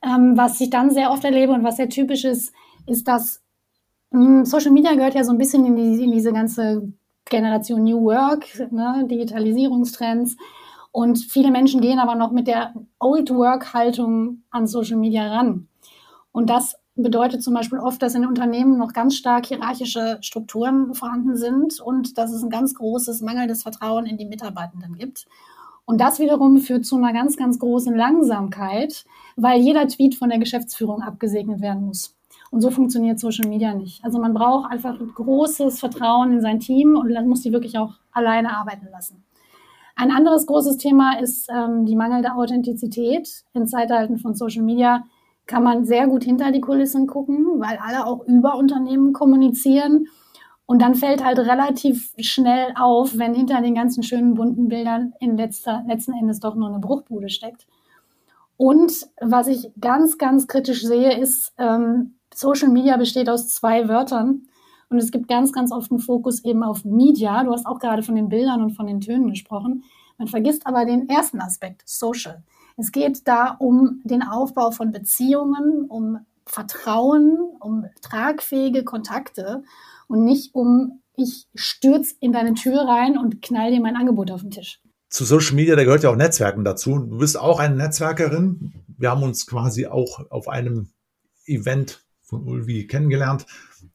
Ähm, 0.03 0.37
was 0.37 0.59
ich 0.61 0.69
dann 0.69 0.91
sehr 0.91 1.11
oft 1.11 1.23
erlebe 1.23 1.53
und 1.53 1.63
was 1.63 1.77
sehr 1.77 1.89
typisch 1.89 2.23
ist, 2.23 2.53
ist, 2.85 3.07
dass 3.07 3.41
mh, 4.11 4.25
hm, 4.25 4.45
Social 4.45 4.71
Media 4.71 4.93
gehört 4.93 5.15
ja 5.15 5.23
so 5.23 5.31
ein 5.31 5.37
bisschen 5.37 5.65
in, 5.65 5.75
die, 5.75 6.03
in 6.03 6.11
diese 6.11 6.33
ganze 6.33 6.93
Generation 7.29 7.83
New 7.83 8.03
Work, 8.03 8.45
ne, 8.71 9.05
Digitalisierungstrends. 9.09 10.37
Und 10.91 11.19
viele 11.19 11.51
Menschen 11.51 11.81
gehen 11.81 11.99
aber 11.99 12.15
noch 12.15 12.31
mit 12.31 12.47
der 12.47 12.73
Old 12.99 13.29
Work-Haltung 13.29 14.43
an 14.49 14.67
Social 14.67 14.97
Media 14.97 15.27
ran. 15.27 15.67
Und 16.31 16.49
das 16.49 16.75
bedeutet 16.97 17.43
zum 17.43 17.53
Beispiel 17.53 17.79
oft, 17.79 18.01
dass 18.01 18.15
in 18.15 18.25
Unternehmen 18.25 18.77
noch 18.77 18.93
ganz 18.93 19.15
stark 19.15 19.45
hierarchische 19.45 20.17
Strukturen 20.21 20.93
vorhanden 20.93 21.37
sind 21.37 21.79
und 21.79 22.17
dass 22.17 22.31
es 22.31 22.43
ein 22.43 22.49
ganz 22.49 22.73
großes 22.73 23.21
mangelndes 23.21 23.63
Vertrauen 23.63 24.05
in 24.05 24.17
die 24.17 24.25
Mitarbeitenden 24.25 24.95
gibt. 24.95 25.27
Und 25.85 26.01
das 26.01 26.19
wiederum 26.19 26.57
führt 26.57 26.85
zu 26.85 26.97
einer 26.97 27.13
ganz, 27.13 27.37
ganz 27.37 27.59
großen 27.59 27.95
Langsamkeit, 27.95 29.05
weil 29.37 29.61
jeder 29.61 29.87
Tweet 29.87 30.15
von 30.15 30.29
der 30.29 30.39
Geschäftsführung 30.39 31.01
abgesegnet 31.01 31.61
werden 31.61 31.85
muss. 31.85 32.15
Und 32.51 32.61
so 32.61 32.71
funktioniert 32.71 33.19
Social 33.19 33.47
Media 33.47 33.73
nicht. 33.73 34.03
Also 34.03 34.19
man 34.19 34.33
braucht 34.33 34.71
einfach 34.71 34.97
großes 35.15 35.79
Vertrauen 35.79 36.33
in 36.33 36.41
sein 36.41 36.59
Team 36.59 36.95
und 36.97 37.13
muss 37.27 37.41
die 37.41 37.51
wirklich 37.51 37.77
auch 37.77 37.93
alleine 38.11 38.57
arbeiten 38.57 38.87
lassen. 38.91 39.23
Ein 39.95 40.11
anderes 40.11 40.45
großes 40.45 40.77
Thema 40.77 41.19
ist 41.19 41.49
ähm, 41.49 41.85
die 41.85 41.95
mangelnde 41.95 42.33
Authentizität. 42.33 43.45
In 43.53 43.67
Zeitalten 43.67 44.17
von 44.17 44.35
Social 44.35 44.63
Media 44.63 45.03
kann 45.47 45.63
man 45.63 45.85
sehr 45.85 46.07
gut 46.07 46.23
hinter 46.23 46.51
die 46.51 46.61
Kulissen 46.61 47.07
gucken, 47.07 47.45
weil 47.59 47.79
alle 47.81 48.05
auch 48.05 48.25
über 48.25 48.55
Unternehmen 48.55 49.13
kommunizieren. 49.13 50.07
Und 50.65 50.81
dann 50.81 50.95
fällt 50.95 51.23
halt 51.23 51.39
relativ 51.39 52.13
schnell 52.19 52.73
auf, 52.75 53.17
wenn 53.17 53.33
hinter 53.33 53.61
den 53.61 53.73
ganzen 53.73 54.03
schönen 54.03 54.33
bunten 54.33 54.67
Bildern 54.67 55.13
in 55.19 55.37
letzter, 55.37 55.83
letzten 55.87 56.11
Endes 56.13 56.41
doch 56.41 56.55
nur 56.55 56.67
eine 56.67 56.79
Bruchbude 56.79 57.29
steckt. 57.29 57.65
Und 58.57 59.07
was 59.21 59.47
ich 59.47 59.71
ganz, 59.79 60.17
ganz 60.17 60.47
kritisch 60.47 60.83
sehe, 60.83 61.17
ist, 61.17 61.53
ähm, 61.57 62.15
Social 62.33 62.69
Media 62.69 62.97
besteht 62.97 63.29
aus 63.29 63.47
zwei 63.47 63.87
Wörtern. 63.87 64.47
Und 64.89 64.97
es 64.97 65.11
gibt 65.11 65.27
ganz, 65.27 65.53
ganz 65.53 65.71
oft 65.71 65.91
einen 65.91 65.99
Fokus 65.99 66.43
eben 66.43 66.63
auf 66.63 66.83
Media. 66.83 67.43
Du 67.43 67.51
hast 67.51 67.65
auch 67.65 67.79
gerade 67.79 68.03
von 68.03 68.15
den 68.15 68.29
Bildern 68.29 68.61
und 68.61 68.71
von 68.71 68.87
den 68.87 68.99
Tönen 68.99 69.29
gesprochen. 69.29 69.83
Man 70.17 70.27
vergisst 70.27 70.65
aber 70.67 70.85
den 70.85 71.07
ersten 71.07 71.39
Aspekt, 71.39 71.83
Social. 71.85 72.43
Es 72.77 72.91
geht 72.91 73.27
da 73.27 73.57
um 73.59 74.01
den 74.03 74.21
Aufbau 74.21 74.71
von 74.71 74.91
Beziehungen, 74.91 75.85
um 75.89 76.19
Vertrauen, 76.45 77.37
um 77.59 77.85
tragfähige 78.01 78.83
Kontakte 78.83 79.63
und 80.07 80.23
nicht 80.23 80.55
um 80.55 81.01
ich 81.17 81.47
stürze 81.55 82.15
in 82.19 82.31
deine 82.31 82.53
Tür 82.53 82.87
rein 82.87 83.17
und 83.17 83.41
knall 83.41 83.71
dir 83.71 83.81
mein 83.81 83.95
Angebot 83.95 84.29
auf 84.29 84.41
den 84.41 84.51
Tisch. 84.51 84.79
Zu 85.09 85.25
Social 85.25 85.55
Media, 85.55 85.75
da 85.75 85.83
gehört 85.83 86.03
ja 86.03 86.11
auch 86.11 86.15
Netzwerken 86.15 86.63
dazu. 86.63 86.99
Du 86.99 87.17
bist 87.17 87.39
auch 87.39 87.59
eine 87.59 87.75
Netzwerkerin. 87.75 88.73
Wir 88.97 89.09
haben 89.09 89.23
uns 89.23 89.47
quasi 89.47 89.87
auch 89.87 90.29
auf 90.29 90.47
einem 90.47 90.89
Event 91.45 92.03
von 92.21 92.43
Ulvi 92.43 92.85
kennengelernt. 92.85 93.47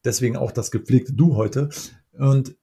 Deswegen 0.05 0.37
auch 0.37 0.51
das 0.51 0.71
gepflegte 0.71 1.13
Du 1.13 1.37
heute. 1.37 1.69
Und 2.19 2.57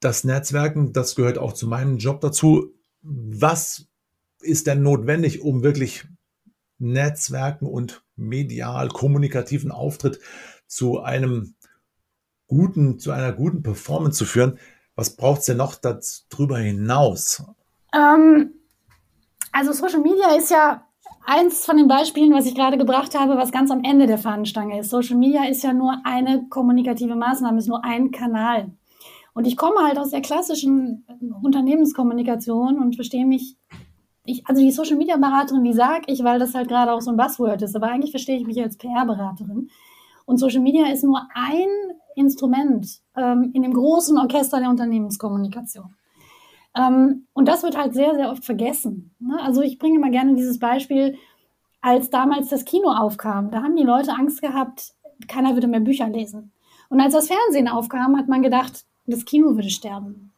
das 0.00 0.24
Netzwerken, 0.24 0.92
das 0.92 1.14
gehört 1.14 1.38
auch 1.38 1.52
zu 1.52 1.66
meinem 1.66 1.98
Job 1.98 2.20
dazu. 2.20 2.72
Was 3.02 3.86
ist 4.44 4.66
denn 4.66 4.82
notwendig, 4.82 5.42
um 5.42 5.62
wirklich 5.62 6.06
Netzwerken 6.78 7.66
und 7.66 8.04
medial 8.16 8.88
kommunikativen 8.88 9.70
Auftritt 9.70 10.20
zu 10.66 11.00
einem 11.00 11.54
guten, 12.46 12.98
zu 12.98 13.10
einer 13.10 13.32
guten 13.32 13.62
Performance 13.62 14.18
zu 14.18 14.24
führen? 14.24 14.58
Was 14.96 15.16
braucht 15.16 15.40
es 15.40 15.46
denn 15.46 15.56
noch 15.56 15.74
darüber 15.74 16.58
hinaus? 16.58 17.42
Ähm, 17.92 18.52
also 19.52 19.72
Social 19.72 20.00
Media 20.00 20.36
ist 20.36 20.50
ja 20.50 20.86
eins 21.24 21.64
von 21.64 21.76
den 21.76 21.88
Beispielen, 21.88 22.32
was 22.32 22.46
ich 22.46 22.54
gerade 22.54 22.78
gebracht 22.78 23.18
habe, 23.18 23.36
was 23.36 23.52
ganz 23.52 23.70
am 23.70 23.82
Ende 23.82 24.06
der 24.06 24.18
Fahnenstange 24.18 24.80
ist. 24.80 24.90
Social 24.90 25.16
Media 25.16 25.44
ist 25.44 25.62
ja 25.62 25.72
nur 25.72 26.00
eine 26.04 26.46
kommunikative 26.48 27.16
Maßnahme, 27.16 27.58
ist 27.58 27.68
nur 27.68 27.84
ein 27.84 28.10
Kanal. 28.10 28.72
Und 29.32 29.46
ich 29.46 29.56
komme 29.56 29.80
halt 29.84 29.98
aus 29.98 30.10
der 30.10 30.22
klassischen 30.22 31.04
Unternehmenskommunikation 31.42 32.78
und 32.78 32.94
verstehe 32.94 33.26
mich 33.26 33.56
ich, 34.24 34.46
also 34.46 34.62
die 34.62 34.70
Social 34.70 34.96
Media 34.96 35.16
Beraterin, 35.16 35.64
die 35.64 35.72
sage 35.72 36.04
ich, 36.06 36.24
weil 36.24 36.38
das 36.38 36.54
halt 36.54 36.68
gerade 36.68 36.92
auch 36.92 37.00
so 37.00 37.10
ein 37.10 37.16
Buzzword 37.16 37.62
ist, 37.62 37.76
aber 37.76 37.88
eigentlich 37.88 38.10
verstehe 38.10 38.38
ich 38.38 38.46
mich 38.46 38.60
als 38.60 38.76
PR-Beraterin. 38.76 39.68
Und 40.26 40.38
Social 40.38 40.60
Media 40.60 40.86
ist 40.86 41.04
nur 41.04 41.28
ein 41.34 41.68
Instrument 42.16 43.00
ähm, 43.16 43.50
in 43.52 43.62
dem 43.62 43.74
großen 43.74 44.16
Orchester 44.16 44.60
der 44.60 44.70
Unternehmenskommunikation. 44.70 45.94
Ähm, 46.74 47.26
und 47.34 47.46
das 47.46 47.62
wird 47.62 47.76
halt 47.76 47.92
sehr, 47.92 48.14
sehr 48.14 48.30
oft 48.30 48.44
vergessen. 48.44 49.14
Ne? 49.18 49.38
Also 49.42 49.60
ich 49.60 49.78
bringe 49.78 49.98
mal 49.98 50.10
gerne 50.10 50.34
dieses 50.34 50.58
Beispiel, 50.58 51.16
als 51.82 52.08
damals 52.08 52.48
das 52.48 52.64
Kino 52.64 52.88
aufkam, 52.88 53.50
da 53.50 53.62
haben 53.62 53.76
die 53.76 53.82
Leute 53.82 54.14
Angst 54.14 54.40
gehabt, 54.40 54.94
keiner 55.28 55.54
würde 55.54 55.68
mehr 55.68 55.80
Bücher 55.80 56.08
lesen. 56.08 56.52
Und 56.88 57.00
als 57.00 57.12
das 57.12 57.28
Fernsehen 57.28 57.68
aufkam, 57.68 58.16
hat 58.16 58.28
man 58.28 58.42
gedacht, 58.42 58.84
das 59.06 59.26
Kino 59.26 59.54
würde 59.54 59.68
sterben. 59.68 60.32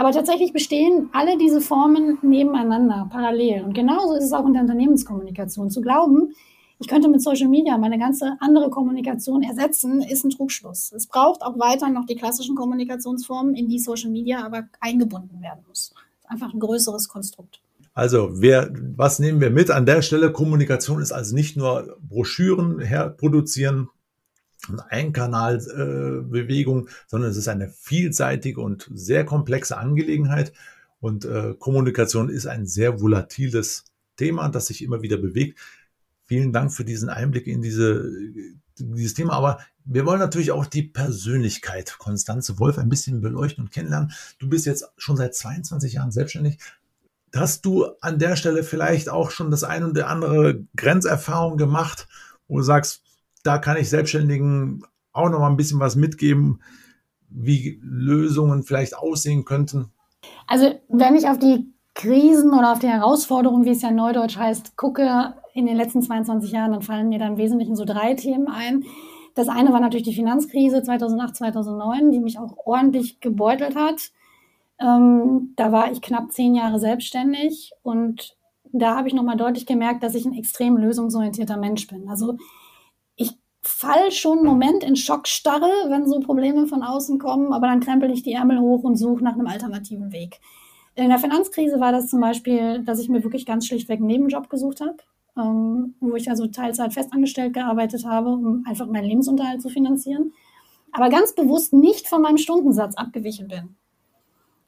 Aber 0.00 0.12
tatsächlich 0.12 0.54
bestehen 0.54 1.10
alle 1.12 1.36
diese 1.36 1.60
Formen 1.60 2.16
nebeneinander, 2.22 3.06
parallel. 3.12 3.64
Und 3.64 3.74
genauso 3.74 4.14
ist 4.14 4.24
es 4.24 4.32
auch 4.32 4.46
in 4.46 4.54
der 4.54 4.62
Unternehmenskommunikation. 4.62 5.68
Zu 5.68 5.82
glauben, 5.82 6.32
ich 6.78 6.88
könnte 6.88 7.10
mit 7.10 7.20
Social 7.20 7.48
Media 7.48 7.76
meine 7.76 7.98
ganze 7.98 8.38
andere 8.40 8.70
Kommunikation 8.70 9.42
ersetzen, 9.42 10.00
ist 10.00 10.24
ein 10.24 10.30
Trugschluss. 10.30 10.90
Es 10.92 11.06
braucht 11.06 11.42
auch 11.42 11.58
weiter 11.58 11.90
noch 11.90 12.06
die 12.06 12.16
klassischen 12.16 12.56
Kommunikationsformen, 12.56 13.54
in 13.54 13.68
die 13.68 13.78
Social 13.78 14.08
Media 14.08 14.42
aber 14.42 14.70
eingebunden 14.80 15.42
werden 15.42 15.64
muss. 15.68 15.92
Einfach 16.24 16.54
ein 16.54 16.60
größeres 16.60 17.06
Konstrukt. 17.06 17.60
Also, 17.92 18.30
wer, 18.32 18.70
was 18.96 19.18
nehmen 19.18 19.42
wir 19.42 19.50
mit 19.50 19.70
an 19.70 19.84
der 19.84 20.00
Stelle? 20.00 20.32
Kommunikation 20.32 21.02
ist 21.02 21.12
also 21.12 21.34
nicht 21.34 21.58
nur 21.58 21.98
Broschüren 22.00 22.80
herproduzieren, 22.80 23.90
Einkanalbewegung, 24.78 26.86
äh, 26.86 26.90
sondern 27.08 27.30
es 27.30 27.36
ist 27.36 27.48
eine 27.48 27.70
vielseitige 27.70 28.60
und 28.60 28.88
sehr 28.94 29.24
komplexe 29.24 29.76
Angelegenheit. 29.76 30.52
Und 31.00 31.24
äh, 31.24 31.54
Kommunikation 31.58 32.28
ist 32.28 32.46
ein 32.46 32.66
sehr 32.66 33.00
volatiles 33.00 33.84
Thema, 34.16 34.48
das 34.48 34.66
sich 34.66 34.84
immer 34.84 35.02
wieder 35.02 35.16
bewegt. 35.16 35.58
Vielen 36.26 36.52
Dank 36.52 36.72
für 36.72 36.84
diesen 36.84 37.08
Einblick 37.08 37.46
in 37.46 37.62
diese, 37.62 38.08
dieses 38.78 39.14
Thema. 39.14 39.32
Aber 39.32 39.58
wir 39.84 40.06
wollen 40.06 40.20
natürlich 40.20 40.52
auch 40.52 40.66
die 40.66 40.82
Persönlichkeit 40.82 41.96
Konstanze 41.98 42.58
Wolf 42.58 42.78
ein 42.78 42.88
bisschen 42.88 43.20
beleuchten 43.20 43.64
und 43.64 43.72
kennenlernen. 43.72 44.12
Du 44.38 44.48
bist 44.48 44.66
jetzt 44.66 44.84
schon 44.96 45.16
seit 45.16 45.34
22 45.34 45.94
Jahren 45.94 46.12
selbstständig. 46.12 46.58
Hast 47.34 47.64
du 47.64 47.86
an 48.00 48.18
der 48.18 48.36
Stelle 48.36 48.62
vielleicht 48.62 49.08
auch 49.08 49.30
schon 49.30 49.50
das 49.50 49.64
ein 49.64 49.84
oder 49.84 50.08
andere 50.08 50.64
Grenzerfahrung 50.76 51.56
gemacht, 51.56 52.06
wo 52.46 52.58
du 52.58 52.62
sagst, 52.62 53.02
da 53.42 53.58
kann 53.58 53.76
ich 53.76 53.88
Selbstständigen 53.88 54.84
auch 55.12 55.28
noch 55.28 55.40
mal 55.40 55.50
ein 55.50 55.56
bisschen 55.56 55.80
was 55.80 55.96
mitgeben, 55.96 56.60
wie 57.28 57.80
Lösungen 57.82 58.62
vielleicht 58.62 58.96
aussehen 58.96 59.44
könnten? 59.44 59.90
Also 60.46 60.74
wenn 60.88 61.14
ich 61.14 61.28
auf 61.28 61.38
die 61.38 61.72
Krisen 61.94 62.52
oder 62.52 62.72
auf 62.72 62.78
die 62.78 62.88
Herausforderungen, 62.88 63.64
wie 63.64 63.70
es 63.70 63.82
ja 63.82 63.90
neudeutsch 63.90 64.36
heißt, 64.36 64.76
gucke 64.76 65.34
in 65.54 65.66
den 65.66 65.76
letzten 65.76 66.02
22 66.02 66.52
Jahren, 66.52 66.72
dann 66.72 66.82
fallen 66.82 67.08
mir 67.08 67.18
da 67.18 67.26
im 67.26 67.36
Wesentlichen 67.36 67.76
so 67.76 67.84
drei 67.84 68.14
Themen 68.14 68.48
ein. 68.48 68.84
Das 69.34 69.48
eine 69.48 69.72
war 69.72 69.80
natürlich 69.80 70.06
die 70.06 70.14
Finanzkrise 70.14 70.82
2008, 70.82 71.36
2009, 71.36 72.10
die 72.10 72.20
mich 72.20 72.38
auch 72.38 72.56
ordentlich 72.64 73.20
gebeutelt 73.20 73.76
hat. 73.76 74.10
Ähm, 74.78 75.52
da 75.56 75.72
war 75.72 75.90
ich 75.92 76.00
knapp 76.00 76.32
zehn 76.32 76.54
Jahre 76.54 76.78
selbstständig 76.78 77.72
und 77.82 78.36
da 78.72 78.96
habe 78.96 79.08
ich 79.08 79.14
nochmal 79.14 79.36
deutlich 79.36 79.66
gemerkt, 79.66 80.02
dass 80.02 80.14
ich 80.14 80.24
ein 80.24 80.34
extrem 80.34 80.76
lösungsorientierter 80.76 81.56
Mensch 81.56 81.86
bin. 81.86 82.08
Also 82.08 82.36
fall 83.70 84.10
schon 84.10 84.38
einen 84.38 84.46
Moment 84.46 84.84
in 84.84 84.96
Schockstarre, 84.96 85.70
wenn 85.88 86.06
so 86.06 86.20
Probleme 86.20 86.66
von 86.66 86.82
außen 86.82 87.18
kommen, 87.18 87.52
aber 87.52 87.66
dann 87.66 87.80
krempel 87.80 88.10
ich 88.10 88.22
die 88.22 88.32
Ärmel 88.32 88.60
hoch 88.60 88.82
und 88.82 88.96
suche 88.96 89.24
nach 89.24 89.34
einem 89.34 89.46
alternativen 89.46 90.12
Weg. 90.12 90.40
In 90.94 91.08
der 91.08 91.18
Finanzkrise 91.18 91.80
war 91.80 91.92
das 91.92 92.08
zum 92.08 92.20
Beispiel, 92.20 92.82
dass 92.84 93.00
ich 93.00 93.08
mir 93.08 93.22
wirklich 93.24 93.46
ganz 93.46 93.66
schlichtweg 93.66 93.98
einen 93.98 94.08
Nebenjob 94.08 94.50
gesucht 94.50 94.80
habe, 94.80 94.96
ähm, 95.36 95.94
wo 96.00 96.14
ich 96.16 96.28
also 96.28 96.46
Teilzeit 96.46 96.92
festangestellt 96.92 97.54
gearbeitet 97.54 98.04
habe, 98.04 98.30
um 98.30 98.64
einfach 98.66 98.86
meinen 98.86 99.08
Lebensunterhalt 99.08 99.62
zu 99.62 99.68
finanzieren, 99.68 100.32
aber 100.92 101.08
ganz 101.08 101.34
bewusst 101.34 101.72
nicht 101.72 102.08
von 102.08 102.20
meinem 102.20 102.38
Stundensatz 102.38 102.96
abgewichen 102.96 103.48
bin. 103.48 103.76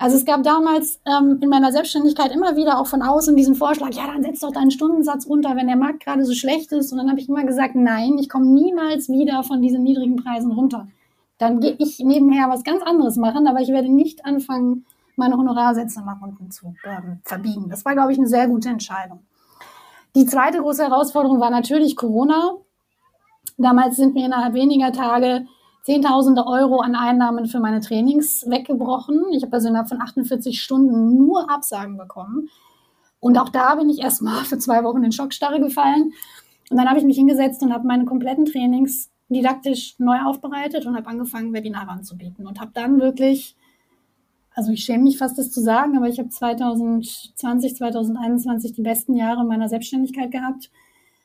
Also 0.02 0.16
es 0.16 0.24
gab 0.24 0.42
damals 0.42 1.00
ähm, 1.06 1.38
in 1.40 1.48
meiner 1.48 1.70
Selbstständigkeit 1.70 2.32
immer 2.32 2.56
wieder 2.56 2.80
auch 2.80 2.88
von 2.88 3.02
außen 3.02 3.36
diesen 3.36 3.54
Vorschlag, 3.54 3.94
ja, 3.94 4.08
dann 4.08 4.24
setz 4.24 4.40
doch 4.40 4.50
deinen 4.50 4.72
Stundensatz 4.72 5.28
runter, 5.28 5.54
wenn 5.54 5.68
der 5.68 5.76
Markt 5.76 6.00
gerade 6.00 6.24
so 6.24 6.34
schlecht 6.34 6.72
ist. 6.72 6.90
Und 6.90 6.98
dann 6.98 7.08
habe 7.08 7.20
ich 7.20 7.28
immer 7.28 7.44
gesagt, 7.44 7.76
nein, 7.76 8.18
ich 8.18 8.28
komme 8.28 8.46
niemals 8.46 9.08
wieder 9.08 9.44
von 9.44 9.62
diesen 9.62 9.84
niedrigen 9.84 10.16
Preisen 10.16 10.50
runter. 10.50 10.88
Dann 11.38 11.60
gehe 11.60 11.76
ich 11.78 12.00
nebenher 12.00 12.50
was 12.50 12.64
ganz 12.64 12.82
anderes 12.82 13.16
machen, 13.16 13.46
aber 13.46 13.60
ich 13.60 13.68
werde 13.68 13.88
nicht 13.88 14.26
anfangen, 14.26 14.86
meine 15.14 15.36
Honorarsätze 15.36 16.02
nach 16.04 16.20
unten 16.20 16.50
zu 16.50 16.74
ähm, 16.84 17.20
verbiegen. 17.22 17.68
Das 17.68 17.84
war, 17.84 17.92
glaube 17.92 18.10
ich, 18.10 18.18
eine 18.18 18.26
sehr 18.26 18.48
gute 18.48 18.70
Entscheidung. 18.70 19.20
Die 20.16 20.26
zweite 20.26 20.58
große 20.58 20.82
Herausforderung 20.82 21.38
war 21.38 21.50
natürlich 21.50 21.94
Corona. 21.94 22.54
Damals 23.56 23.94
sind 23.94 24.14
mir 24.14 24.26
innerhalb 24.26 24.54
weniger 24.54 24.90
Tage 24.90 25.46
Zehntausende 25.82 26.46
Euro 26.46 26.80
an 26.80 26.94
Einnahmen 26.94 27.46
für 27.46 27.58
meine 27.58 27.80
Trainings 27.80 28.48
weggebrochen. 28.48 29.24
Ich 29.32 29.42
habe 29.42 29.54
also 29.54 29.68
innerhalb 29.68 29.88
von 29.88 30.00
48 30.00 30.62
Stunden 30.62 31.18
nur 31.18 31.50
Absagen 31.50 31.96
bekommen. 31.96 32.48
Und 33.18 33.36
auch 33.36 33.48
da 33.48 33.74
bin 33.74 33.90
ich 33.90 33.98
erstmal 33.98 34.44
für 34.44 34.58
zwei 34.58 34.84
Wochen 34.84 35.02
in 35.02 35.10
Schockstarre 35.10 35.60
gefallen. 35.60 36.12
Und 36.70 36.76
dann 36.76 36.88
habe 36.88 37.00
ich 37.00 37.04
mich 37.04 37.16
hingesetzt 37.16 37.62
und 37.62 37.72
habe 37.72 37.86
meine 37.86 38.04
kompletten 38.04 38.44
Trainings 38.44 39.10
didaktisch 39.28 39.96
neu 39.98 40.20
aufbereitet 40.24 40.86
und 40.86 40.96
habe 40.96 41.08
angefangen, 41.08 41.52
Webinare 41.52 41.90
anzubieten. 41.90 42.46
Und 42.46 42.60
habe 42.60 42.70
dann 42.74 43.00
wirklich, 43.00 43.56
also 44.54 44.70
ich 44.70 44.84
schäme 44.84 45.02
mich 45.02 45.18
fast, 45.18 45.36
das 45.36 45.50
zu 45.50 45.60
sagen, 45.60 45.96
aber 45.96 46.06
ich 46.06 46.20
habe 46.20 46.28
2020, 46.28 47.76
2021 47.76 48.72
die 48.72 48.82
besten 48.82 49.16
Jahre 49.16 49.44
meiner 49.44 49.68
Selbstständigkeit 49.68 50.30
gehabt 50.30 50.70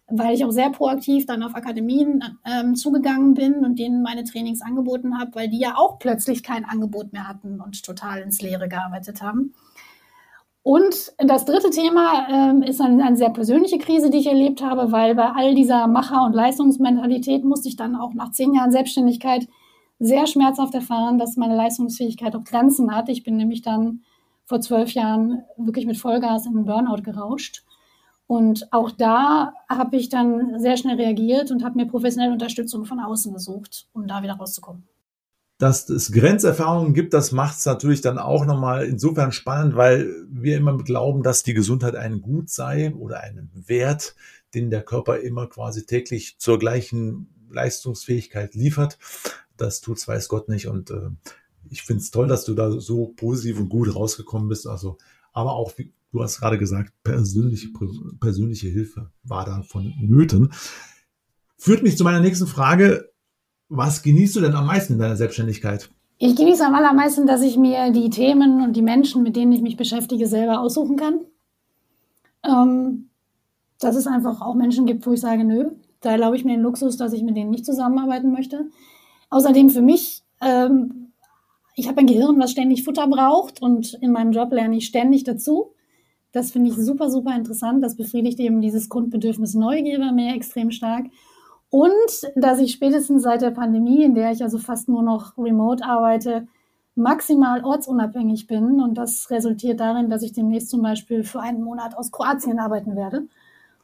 weil 0.09 0.33
ich 0.33 0.45
auch 0.45 0.51
sehr 0.51 0.69
proaktiv 0.69 1.25
dann 1.25 1.43
auf 1.43 1.55
Akademien 1.55 2.23
ähm, 2.45 2.75
zugegangen 2.75 3.33
bin 3.33 3.65
und 3.65 3.77
denen 3.77 4.01
meine 4.01 4.23
Trainings 4.23 4.61
angeboten 4.61 5.19
habe, 5.19 5.35
weil 5.35 5.49
die 5.49 5.59
ja 5.59 5.75
auch 5.75 5.99
plötzlich 5.99 6.43
kein 6.43 6.65
Angebot 6.65 7.11
mehr 7.13 7.27
hatten 7.27 7.59
und 7.59 7.83
total 7.83 8.21
ins 8.21 8.41
Leere 8.41 8.69
gearbeitet 8.69 9.21
haben. 9.21 9.53
Und 10.63 11.13
das 11.17 11.45
dritte 11.45 11.69
Thema 11.69 12.27
ähm, 12.29 12.61
ist 12.61 12.81
eine, 12.81 13.01
eine, 13.01 13.15
sehr 13.15 13.29
persönliche 13.29 13.77
Krise, 13.77 14.09
die 14.09 14.17
ich 14.17 14.27
erlebt 14.27 14.61
habe, 14.61 14.91
weil 14.91 15.15
bei 15.15 15.31
all 15.31 15.55
dieser 15.55 15.87
Macher- 15.87 16.25
und 16.25 16.33
Leistungsmentalität 16.33 17.45
musste 17.45 17.69
ich 17.69 17.77
dann 17.77 17.95
auch 17.95 18.13
nach 18.13 18.31
zehn 18.31 18.53
Jahren 18.53 18.71
Selbstständigkeit 18.71 19.47
sehr 19.99 20.27
schmerzhaft 20.27 20.73
erfahren, 20.73 21.19
dass 21.19 21.37
meine 21.37 21.55
Leistungsfähigkeit 21.55 22.35
auch 22.35 22.43
Grenzen 22.43 22.93
hat. 22.93 23.07
Ich 23.07 23.23
bin 23.23 23.37
nämlich 23.37 23.61
dann 23.61 24.01
vor 24.43 24.61
zwölf 24.61 24.91
Jahren 24.91 25.43
wirklich 25.57 25.85
mit 25.85 25.97
Vollgas 25.97 26.45
in 26.45 26.53
den 26.53 26.65
Burnout 26.65 27.01
gerauscht. 27.01 27.63
Und 28.27 28.71
auch 28.73 28.91
da 28.91 29.53
habe 29.69 29.95
ich 29.95 30.09
dann 30.09 30.59
sehr 30.59 30.77
schnell 30.77 30.97
reagiert 30.97 31.49
und 31.49 31.63
habe 31.63 31.77
mir 31.77 31.87
professionelle 31.87 32.33
Unterstützung 32.33 32.85
von 32.85 32.99
außen 32.99 33.33
gesucht, 33.33 33.87
um 33.93 34.05
da 34.05 34.21
wieder 34.21 34.33
rauszukommen 34.33 34.87
dass 35.57 35.89
es 35.89 36.11
Grenzerfahrungen 36.11 36.93
gibt, 36.93 37.13
das 37.13 37.31
macht 37.31 37.57
es 37.57 37.65
natürlich 37.65 38.01
dann 38.01 38.19
auch 38.19 38.45
nochmal 38.45 38.85
insofern 38.85 39.31
spannend, 39.31 39.75
weil 39.75 40.13
wir 40.29 40.57
immer 40.57 40.77
glauben, 40.77 41.23
dass 41.23 41.43
die 41.43 41.55
Gesundheit 41.55 41.95
ein 41.95 42.21
Gut 42.21 42.49
sei 42.49 42.93
oder 42.93 43.21
ein 43.21 43.49
Wert, 43.53 44.15
den 44.53 44.69
der 44.69 44.83
Körper 44.83 45.19
immer 45.19 45.47
quasi 45.47 45.85
täglich 45.85 46.37
zur 46.37 46.59
gleichen 46.59 47.33
Leistungsfähigkeit 47.49 48.53
liefert. 48.53 48.99
Das 49.57 49.81
tut's 49.81 50.07
weiß 50.07 50.27
Gott 50.27 50.47
nicht 50.47 50.67
und 50.67 50.91
äh, 50.91 51.09
ich 51.69 51.81
finde 51.81 52.03
es 52.03 52.11
toll, 52.11 52.27
dass 52.27 52.45
du 52.45 52.53
da 52.53 52.71
so 52.79 53.07
positiv 53.15 53.59
und 53.59 53.69
gut 53.69 53.93
rausgekommen 53.93 54.47
bist. 54.47 54.67
Also, 54.67 54.97
aber 55.33 55.53
auch, 55.53 55.73
du 56.11 56.21
hast 56.21 56.39
gerade 56.39 56.57
gesagt, 56.57 56.93
persönliche, 57.03 57.69
persönliche 58.19 58.67
Hilfe 58.67 59.11
war 59.23 59.45
da 59.45 59.61
von 59.61 59.93
Nöten. 59.99 60.51
Führt 61.57 61.83
mich 61.83 61.97
zu 61.97 62.03
meiner 62.03 62.19
nächsten 62.19 62.47
Frage 62.47 63.09
was 63.69 64.01
genießt 64.01 64.35
du 64.35 64.41
denn 64.41 64.53
am 64.53 64.65
meisten 64.65 64.93
in 64.93 64.99
deiner 64.99 65.15
Selbstständigkeit? 65.15 65.89
Ich 66.19 66.35
genieße 66.35 66.65
am 66.65 66.73
allermeisten, 66.73 67.27
dass 67.27 67.41
ich 67.41 67.57
mir 67.57 67.91
die 67.91 68.09
Themen 68.09 68.61
und 68.63 68.75
die 68.75 68.81
Menschen, 68.81 69.23
mit 69.23 69.35
denen 69.35 69.51
ich 69.51 69.61
mich 69.61 69.77
beschäftige, 69.77 70.27
selber 70.27 70.61
aussuchen 70.61 70.95
kann. 70.95 71.19
Ähm, 72.43 73.09
dass 73.79 73.95
es 73.95 74.07
einfach 74.07 74.41
auch 74.41 74.55
Menschen 74.55 74.85
gibt, 74.85 75.05
wo 75.05 75.13
ich 75.13 75.19
sage, 75.19 75.43
nö, 75.43 75.69
da 76.01 76.11
erlaube 76.11 76.35
ich 76.35 76.45
mir 76.45 76.53
den 76.53 76.63
Luxus, 76.63 76.97
dass 76.97 77.13
ich 77.13 77.21
mit 77.21 77.35
denen 77.35 77.51
nicht 77.51 77.65
zusammenarbeiten 77.65 78.31
möchte. 78.31 78.69
Außerdem 79.29 79.69
für 79.69 79.81
mich, 79.81 80.23
ähm, 80.41 81.11
ich 81.75 81.87
habe 81.87 81.99
ein 81.99 82.07
Gehirn, 82.07 82.39
was 82.39 82.51
ständig 82.51 82.83
Futter 82.83 83.07
braucht 83.07 83.61
und 83.61 83.93
in 84.01 84.11
meinem 84.11 84.31
Job 84.31 84.51
lerne 84.51 84.77
ich 84.77 84.87
ständig 84.87 85.23
dazu. 85.25 85.73
Das 86.37 86.51
finde 86.51 86.69
ich 86.69 86.75
super, 86.75 87.09
super 87.09 87.35
interessant. 87.35 87.83
Das 87.83 87.95
befriedigt 87.95 88.39
eben 88.39 88.61
dieses 88.61 88.89
Grundbedürfnis 88.89 89.55
Neugier 89.55 90.11
mir 90.11 90.35
extrem 90.35 90.69
stark. 90.69 91.05
Und 91.71 91.91
dass 92.35 92.59
ich 92.59 92.73
spätestens 92.73 93.23
seit 93.23 93.41
der 93.41 93.49
Pandemie, 93.49 94.03
in 94.03 94.13
der 94.13 94.31
ich 94.31 94.43
also 94.43 94.59
fast 94.59 94.87
nur 94.87 95.01
noch 95.01 95.35
remote 95.35 95.83
arbeite, 95.83 96.47
maximal 96.93 97.63
ortsunabhängig 97.63 98.45
bin. 98.45 98.79
Und 98.81 98.99
das 98.99 99.31
resultiert 99.31 99.79
darin, 99.79 100.11
dass 100.11 100.21
ich 100.21 100.31
demnächst 100.31 100.69
zum 100.69 100.83
Beispiel 100.83 101.23
für 101.23 101.41
einen 101.41 101.63
Monat 101.63 101.97
aus 101.97 102.11
Kroatien 102.11 102.59
arbeiten 102.59 102.95
werde. 102.95 103.23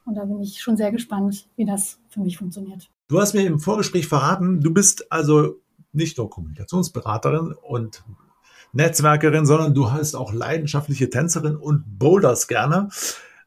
Und 0.06 0.14
da 0.14 0.24
bin 0.24 0.38
ich 0.40 0.62
schon 0.62 0.76
sehr 0.76 0.92
gespannt, 0.92 1.48
wie 1.56 1.64
das 1.64 1.98
für 2.08 2.20
mich 2.20 2.38
funktioniert. 2.38 2.88
Du 3.08 3.20
hast 3.20 3.34
mir 3.34 3.44
im 3.44 3.58
Vorgespräch 3.58 4.06
verraten, 4.06 4.60
du 4.60 4.72
bist 4.72 5.10
also 5.10 5.56
nicht 5.92 6.18
nur 6.18 6.30
Kommunikationsberaterin 6.30 7.52
und 7.68 8.04
Netzwerkerin, 8.74 9.46
sondern 9.46 9.74
du 9.74 9.92
hast 9.92 10.14
auch 10.14 10.32
leidenschaftliche 10.32 11.10
Tänzerin 11.10 11.56
und 11.56 11.84
boulders 11.98 12.48
gerne. 12.48 12.88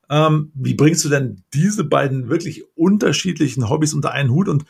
Ähm, 0.09 0.51
wie 0.55 0.73
bringst 0.73 1.03
du 1.05 1.09
denn 1.09 1.43
diese 1.53 1.83
beiden 1.83 2.29
wirklich 2.29 2.63
unterschiedlichen 2.77 3.69
Hobbys 3.69 3.93
unter 3.93 4.11
einen 4.11 4.31
Hut 4.31 4.47
und 4.47 4.65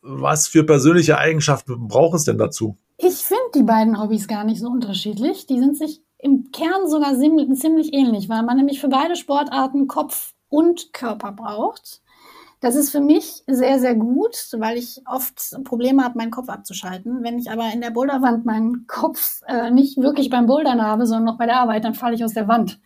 was 0.00 0.48
für 0.48 0.64
persönliche 0.64 1.18
Eigenschaften 1.18 1.88
braucht 1.88 2.16
es 2.16 2.24
denn 2.24 2.38
dazu? 2.38 2.76
Ich 2.98 3.14
finde 3.16 3.42
die 3.54 3.62
beiden 3.62 4.00
Hobbys 4.00 4.28
gar 4.28 4.44
nicht 4.44 4.60
so 4.60 4.68
unterschiedlich. 4.68 5.46
Die 5.46 5.58
sind 5.58 5.76
sich 5.76 6.02
im 6.18 6.50
Kern 6.52 6.88
sogar 6.88 7.14
ziemlich 7.16 7.92
ähnlich, 7.92 8.28
weil 8.28 8.42
man 8.42 8.56
nämlich 8.56 8.80
für 8.80 8.88
beide 8.88 9.16
Sportarten 9.16 9.88
Kopf 9.88 10.34
und 10.48 10.92
Körper 10.92 11.32
braucht. 11.32 12.01
Das 12.62 12.76
ist 12.76 12.90
für 12.90 13.00
mich 13.00 13.42
sehr, 13.48 13.80
sehr 13.80 13.96
gut, 13.96 14.36
weil 14.56 14.78
ich 14.78 15.02
oft 15.06 15.56
Probleme 15.64 16.04
habe, 16.04 16.16
meinen 16.16 16.30
Kopf 16.30 16.48
abzuschalten. 16.48 17.24
Wenn 17.24 17.36
ich 17.36 17.50
aber 17.50 17.64
in 17.74 17.80
der 17.80 17.90
Boulderwand 17.90 18.46
meinen 18.46 18.86
Kopf 18.86 19.40
äh, 19.48 19.72
nicht 19.72 19.98
wirklich 19.98 20.30
beim 20.30 20.46
Bouldern 20.46 20.80
habe, 20.80 21.04
sondern 21.04 21.24
noch 21.24 21.38
bei 21.38 21.46
der 21.46 21.58
Arbeit, 21.58 21.84
dann 21.84 21.94
falle 21.94 22.14
ich 22.14 22.24
aus 22.24 22.34
der 22.34 22.46
Wand. 22.46 22.78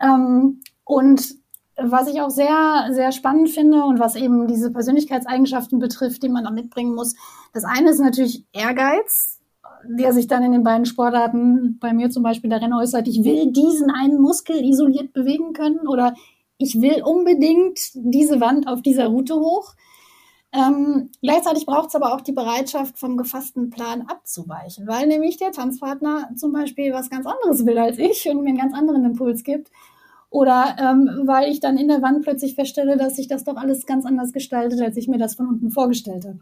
Ähm, 0.00 0.62
und 0.84 1.34
was 1.76 2.08
ich 2.08 2.22
auch 2.22 2.30
sehr, 2.30 2.88
sehr 2.92 3.12
spannend 3.12 3.50
finde 3.50 3.84
und 3.84 4.00
was 4.00 4.16
eben 4.16 4.48
diese 4.48 4.72
Persönlichkeitseigenschaften 4.72 5.78
betrifft, 5.78 6.22
die 6.22 6.30
man 6.30 6.44
da 6.44 6.50
mitbringen 6.50 6.94
muss. 6.94 7.14
Das 7.52 7.64
eine 7.64 7.90
ist 7.90 8.00
natürlich 8.00 8.46
Ehrgeiz, 8.52 9.38
der 9.84 10.14
sich 10.14 10.28
dann 10.28 10.42
in 10.42 10.52
den 10.52 10.64
beiden 10.64 10.86
Sportarten 10.86 11.78
bei 11.78 11.92
mir 11.92 12.08
zum 12.08 12.22
Beispiel 12.22 12.48
darin 12.48 12.72
äußert, 12.72 13.06
ich 13.06 13.22
will 13.22 13.52
diesen 13.52 13.90
einen 13.90 14.18
Muskel 14.18 14.64
isoliert 14.64 15.12
bewegen 15.12 15.52
können 15.52 15.86
oder 15.86 16.14
ich 16.58 16.80
will 16.80 17.02
unbedingt 17.02 17.78
diese 17.94 18.40
Wand 18.40 18.66
auf 18.66 18.82
dieser 18.82 19.06
Route 19.06 19.36
hoch. 19.36 19.74
Ähm, 20.52 21.10
gleichzeitig 21.20 21.66
braucht 21.66 21.88
es 21.88 21.94
aber 21.94 22.14
auch 22.14 22.20
die 22.20 22.32
Bereitschaft, 22.32 22.98
vom 22.98 23.16
gefassten 23.16 23.70
Plan 23.70 24.06
abzuweichen, 24.08 24.86
weil 24.86 25.06
nämlich 25.06 25.36
der 25.36 25.52
Tanzpartner 25.52 26.30
zum 26.36 26.52
Beispiel 26.52 26.92
was 26.92 27.10
ganz 27.10 27.26
anderes 27.26 27.66
will 27.66 27.78
als 27.78 27.98
ich 27.98 28.28
und 28.28 28.42
mir 28.42 28.48
einen 28.48 28.58
ganz 28.58 28.74
anderen 28.74 29.04
Impuls 29.04 29.44
gibt. 29.44 29.70
Oder 30.30 30.76
ähm, 30.78 31.22
weil 31.24 31.50
ich 31.50 31.60
dann 31.60 31.78
in 31.78 31.88
der 31.88 32.02
Wand 32.02 32.22
plötzlich 32.22 32.54
feststelle, 32.54 32.96
dass 32.96 33.16
sich 33.16 33.28
das 33.28 33.44
doch 33.44 33.56
alles 33.56 33.86
ganz 33.86 34.04
anders 34.04 34.32
gestaltet, 34.32 34.80
als 34.80 34.96
ich 34.96 35.08
mir 35.08 35.18
das 35.18 35.36
von 35.36 35.48
unten 35.48 35.70
vorgestellt 35.70 36.26
habe. 36.26 36.40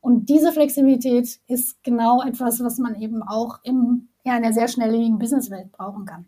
Und 0.00 0.28
diese 0.28 0.52
Flexibilität 0.52 1.38
ist 1.46 1.82
genau 1.82 2.22
etwas, 2.22 2.62
was 2.62 2.78
man 2.78 3.00
eben 3.00 3.22
auch 3.22 3.58
im, 3.62 4.08
ja, 4.24 4.36
in 4.36 4.42
der 4.42 4.52
sehr 4.52 4.68
schnelllebigen 4.68 5.18
Businesswelt 5.18 5.70
brauchen 5.72 6.04
kann. 6.04 6.26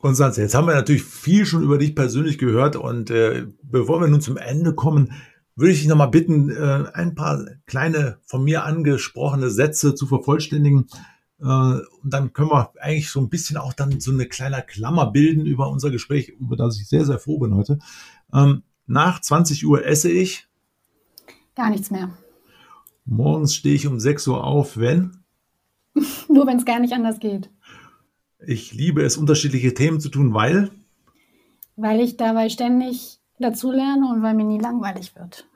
Konstanze, 0.00 0.40
jetzt 0.40 0.54
haben 0.54 0.66
wir 0.66 0.74
natürlich 0.74 1.02
viel 1.02 1.44
schon 1.44 1.62
über 1.62 1.76
dich 1.76 1.94
persönlich 1.94 2.38
gehört 2.38 2.74
und 2.74 3.10
äh, 3.10 3.46
bevor 3.62 4.00
wir 4.00 4.08
nun 4.08 4.22
zum 4.22 4.38
Ende 4.38 4.74
kommen, 4.74 5.12
würde 5.56 5.72
ich 5.72 5.80
dich 5.80 5.88
nochmal 5.88 6.08
bitten, 6.08 6.50
äh, 6.50 6.84
ein 6.94 7.14
paar 7.14 7.44
kleine 7.66 8.18
von 8.24 8.42
mir 8.42 8.64
angesprochene 8.64 9.50
Sätze 9.50 9.94
zu 9.94 10.06
vervollständigen. 10.06 10.86
Äh, 11.38 11.44
und 11.44 11.82
dann 12.04 12.32
können 12.32 12.50
wir 12.50 12.72
eigentlich 12.80 13.10
so 13.10 13.20
ein 13.20 13.28
bisschen 13.28 13.58
auch 13.58 13.74
dann 13.74 14.00
so 14.00 14.10
eine 14.10 14.26
kleine 14.26 14.62
Klammer 14.66 15.10
bilden 15.10 15.44
über 15.44 15.68
unser 15.68 15.90
Gespräch, 15.90 16.30
über 16.30 16.56
das 16.56 16.80
ich 16.80 16.88
sehr, 16.88 17.04
sehr 17.04 17.18
froh 17.18 17.38
bin 17.38 17.54
heute. 17.54 17.78
Ähm, 18.32 18.62
nach 18.86 19.20
20 19.20 19.66
Uhr 19.66 19.84
esse 19.84 20.10
ich. 20.10 20.48
Gar 21.54 21.70
nichts 21.70 21.90
mehr. 21.90 22.10
Morgens 23.04 23.54
stehe 23.54 23.74
ich 23.74 23.86
um 23.86 24.00
6 24.00 24.28
Uhr 24.28 24.44
auf, 24.44 24.78
wenn? 24.78 25.18
Nur 26.28 26.46
wenn 26.46 26.56
es 26.56 26.64
gar 26.64 26.80
nicht 26.80 26.94
anders 26.94 27.20
geht. 27.20 27.50
Ich 28.46 28.72
liebe 28.72 29.02
es, 29.02 29.16
unterschiedliche 29.16 29.74
Themen 29.74 30.00
zu 30.00 30.08
tun, 30.08 30.34
weil? 30.34 30.70
Weil 31.76 32.00
ich 32.00 32.16
dabei 32.16 32.48
ständig 32.48 33.18
dazulerne 33.38 34.08
und 34.08 34.22
weil 34.22 34.34
mir 34.34 34.44
nie 34.44 34.58
langweilig 34.58 35.14
wird. 35.16 35.46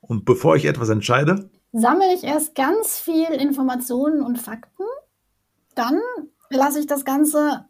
Und 0.00 0.24
bevor 0.24 0.56
ich 0.56 0.64
etwas 0.64 0.88
entscheide? 0.88 1.50
Sammle 1.72 2.14
ich 2.14 2.24
erst 2.24 2.54
ganz 2.54 2.98
viel 2.98 3.26
Informationen 3.26 4.22
und 4.22 4.38
Fakten 4.38 4.84
dann 5.76 6.00
lasse 6.50 6.80
ich 6.80 6.86
das 6.86 7.04
Ganze 7.04 7.66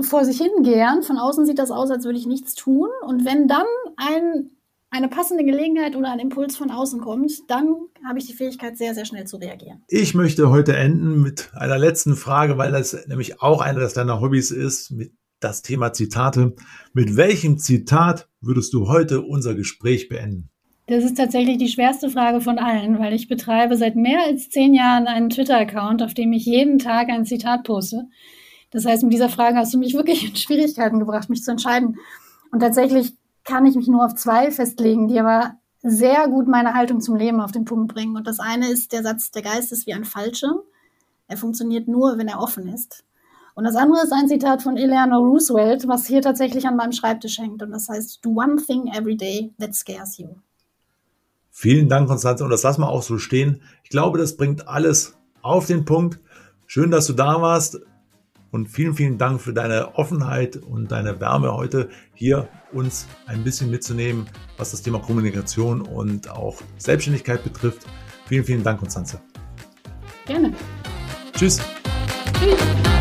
vor 0.00 0.24
sich 0.24 0.38
hingehen. 0.38 1.04
Von 1.04 1.18
außen 1.18 1.46
sieht 1.46 1.60
das 1.60 1.70
aus, 1.70 1.90
als 1.90 2.04
würde 2.04 2.18
ich 2.18 2.26
nichts 2.26 2.54
tun. 2.54 2.88
Und 3.06 3.24
wenn 3.24 3.46
dann 3.46 3.66
ein, 3.96 4.50
eine 4.94 5.08
passende 5.08 5.44
Gelegenheit 5.44 5.96
oder 5.96 6.12
ein 6.12 6.20
Impuls 6.20 6.56
von 6.56 6.70
außen 6.70 7.00
kommt, 7.00 7.32
dann 7.48 7.74
habe 8.06 8.20
ich 8.20 8.26
die 8.26 8.32
Fähigkeit, 8.32 8.78
sehr, 8.78 8.94
sehr 8.94 9.04
schnell 9.04 9.26
zu 9.26 9.38
reagieren. 9.38 9.82
Ich 9.88 10.14
möchte 10.14 10.50
heute 10.50 10.76
enden 10.76 11.20
mit 11.20 11.50
einer 11.54 11.78
letzten 11.78 12.14
Frage, 12.14 12.58
weil 12.58 12.70
das 12.70 13.06
nämlich 13.08 13.42
auch 13.42 13.60
einer 13.60 13.86
deiner 13.88 14.20
Hobbys 14.20 14.52
ist, 14.52 14.92
mit 14.92 15.12
das 15.40 15.62
Thema 15.62 15.92
Zitate. 15.92 16.54
Mit 16.92 17.16
welchem 17.16 17.58
Zitat 17.58 18.28
würdest 18.40 18.72
du 18.72 18.88
heute 18.88 19.22
unser 19.22 19.54
Gespräch 19.54 20.08
beenden? 20.08 20.48
Das 20.86 21.02
ist 21.02 21.16
tatsächlich 21.16 21.58
die 21.58 21.68
schwerste 21.68 22.08
Frage 22.08 22.40
von 22.40 22.58
allen, 22.58 22.98
weil 22.98 23.14
ich 23.14 23.26
betreibe 23.26 23.76
seit 23.76 23.96
mehr 23.96 24.20
als 24.24 24.48
zehn 24.48 24.74
Jahren 24.74 25.06
einen 25.06 25.28
Twitter-Account, 25.28 26.02
auf 26.02 26.14
dem 26.14 26.32
ich 26.32 26.46
jeden 26.46 26.78
Tag 26.78 27.08
ein 27.08 27.26
Zitat 27.26 27.64
poste. 27.64 28.04
Das 28.70 28.86
heißt, 28.86 29.02
mit 29.02 29.12
dieser 29.12 29.28
Frage 29.28 29.56
hast 29.56 29.74
du 29.74 29.78
mich 29.78 29.94
wirklich 29.94 30.28
in 30.28 30.36
Schwierigkeiten 30.36 31.00
gebracht, 31.00 31.30
mich 31.30 31.42
zu 31.42 31.50
entscheiden. 31.50 31.96
Und 32.52 32.60
tatsächlich 32.60 33.14
kann 33.44 33.66
ich 33.66 33.76
mich 33.76 33.88
nur 33.88 34.04
auf 34.04 34.14
zwei 34.14 34.50
festlegen, 34.50 35.08
die 35.08 35.20
aber 35.20 35.54
sehr 35.82 36.28
gut 36.28 36.48
meine 36.48 36.74
Haltung 36.74 37.00
zum 37.00 37.16
Leben 37.16 37.40
auf 37.40 37.52
den 37.52 37.66
Punkt 37.66 37.92
bringen. 37.92 38.16
Und 38.16 38.26
das 38.26 38.40
eine 38.40 38.70
ist 38.70 38.92
der 38.92 39.02
Satz, 39.02 39.30
der 39.30 39.42
Geist 39.42 39.70
ist 39.70 39.86
wie 39.86 39.92
ein 39.92 40.04
Fallschirm. 40.04 40.60
Er 41.28 41.36
funktioniert 41.36 41.88
nur, 41.88 42.16
wenn 42.18 42.28
er 42.28 42.40
offen 42.40 42.68
ist. 42.68 43.04
Und 43.54 43.64
das 43.64 43.76
andere 43.76 44.02
ist 44.02 44.12
ein 44.12 44.28
Zitat 44.28 44.62
von 44.62 44.76
Eleanor 44.76 45.20
Roosevelt, 45.20 45.86
was 45.86 46.06
hier 46.06 46.22
tatsächlich 46.22 46.66
an 46.66 46.76
meinem 46.76 46.92
Schreibtisch 46.92 47.38
hängt. 47.38 47.62
Und 47.62 47.70
das 47.70 47.88
heißt, 47.88 48.24
do 48.24 48.30
one 48.30 48.56
thing 48.56 48.88
every 48.88 49.16
day 49.16 49.52
that 49.60 49.74
scares 49.74 50.18
you. 50.18 50.28
Vielen 51.50 51.88
Dank, 51.88 52.08
Konstanze. 52.08 52.42
Und 52.42 52.50
das 52.50 52.64
lassen 52.64 52.80
wir 52.80 52.88
auch 52.88 53.02
so 53.02 53.18
stehen. 53.18 53.62
Ich 53.84 53.90
glaube, 53.90 54.18
das 54.18 54.36
bringt 54.36 54.66
alles 54.66 55.16
auf 55.40 55.66
den 55.66 55.84
Punkt. 55.84 56.18
Schön, 56.66 56.90
dass 56.90 57.06
du 57.06 57.12
da 57.12 57.40
warst. 57.40 57.78
Und 58.54 58.68
vielen, 58.68 58.94
vielen 58.94 59.18
Dank 59.18 59.40
für 59.40 59.52
deine 59.52 59.96
Offenheit 59.96 60.54
und 60.54 60.92
deine 60.92 61.20
Wärme 61.20 61.52
heute 61.52 61.88
hier 62.14 62.46
uns 62.72 63.08
ein 63.26 63.42
bisschen 63.42 63.68
mitzunehmen, 63.68 64.28
was 64.56 64.70
das 64.70 64.80
Thema 64.80 65.00
Kommunikation 65.00 65.80
und 65.82 66.30
auch 66.30 66.58
Selbstständigkeit 66.78 67.42
betrifft. 67.42 67.84
Vielen, 68.28 68.44
vielen 68.44 68.62
Dank, 68.62 68.78
Konstanze. 68.78 69.20
Gerne. 70.24 70.54
Tschüss. 71.32 71.60
Tschüss. 72.38 72.93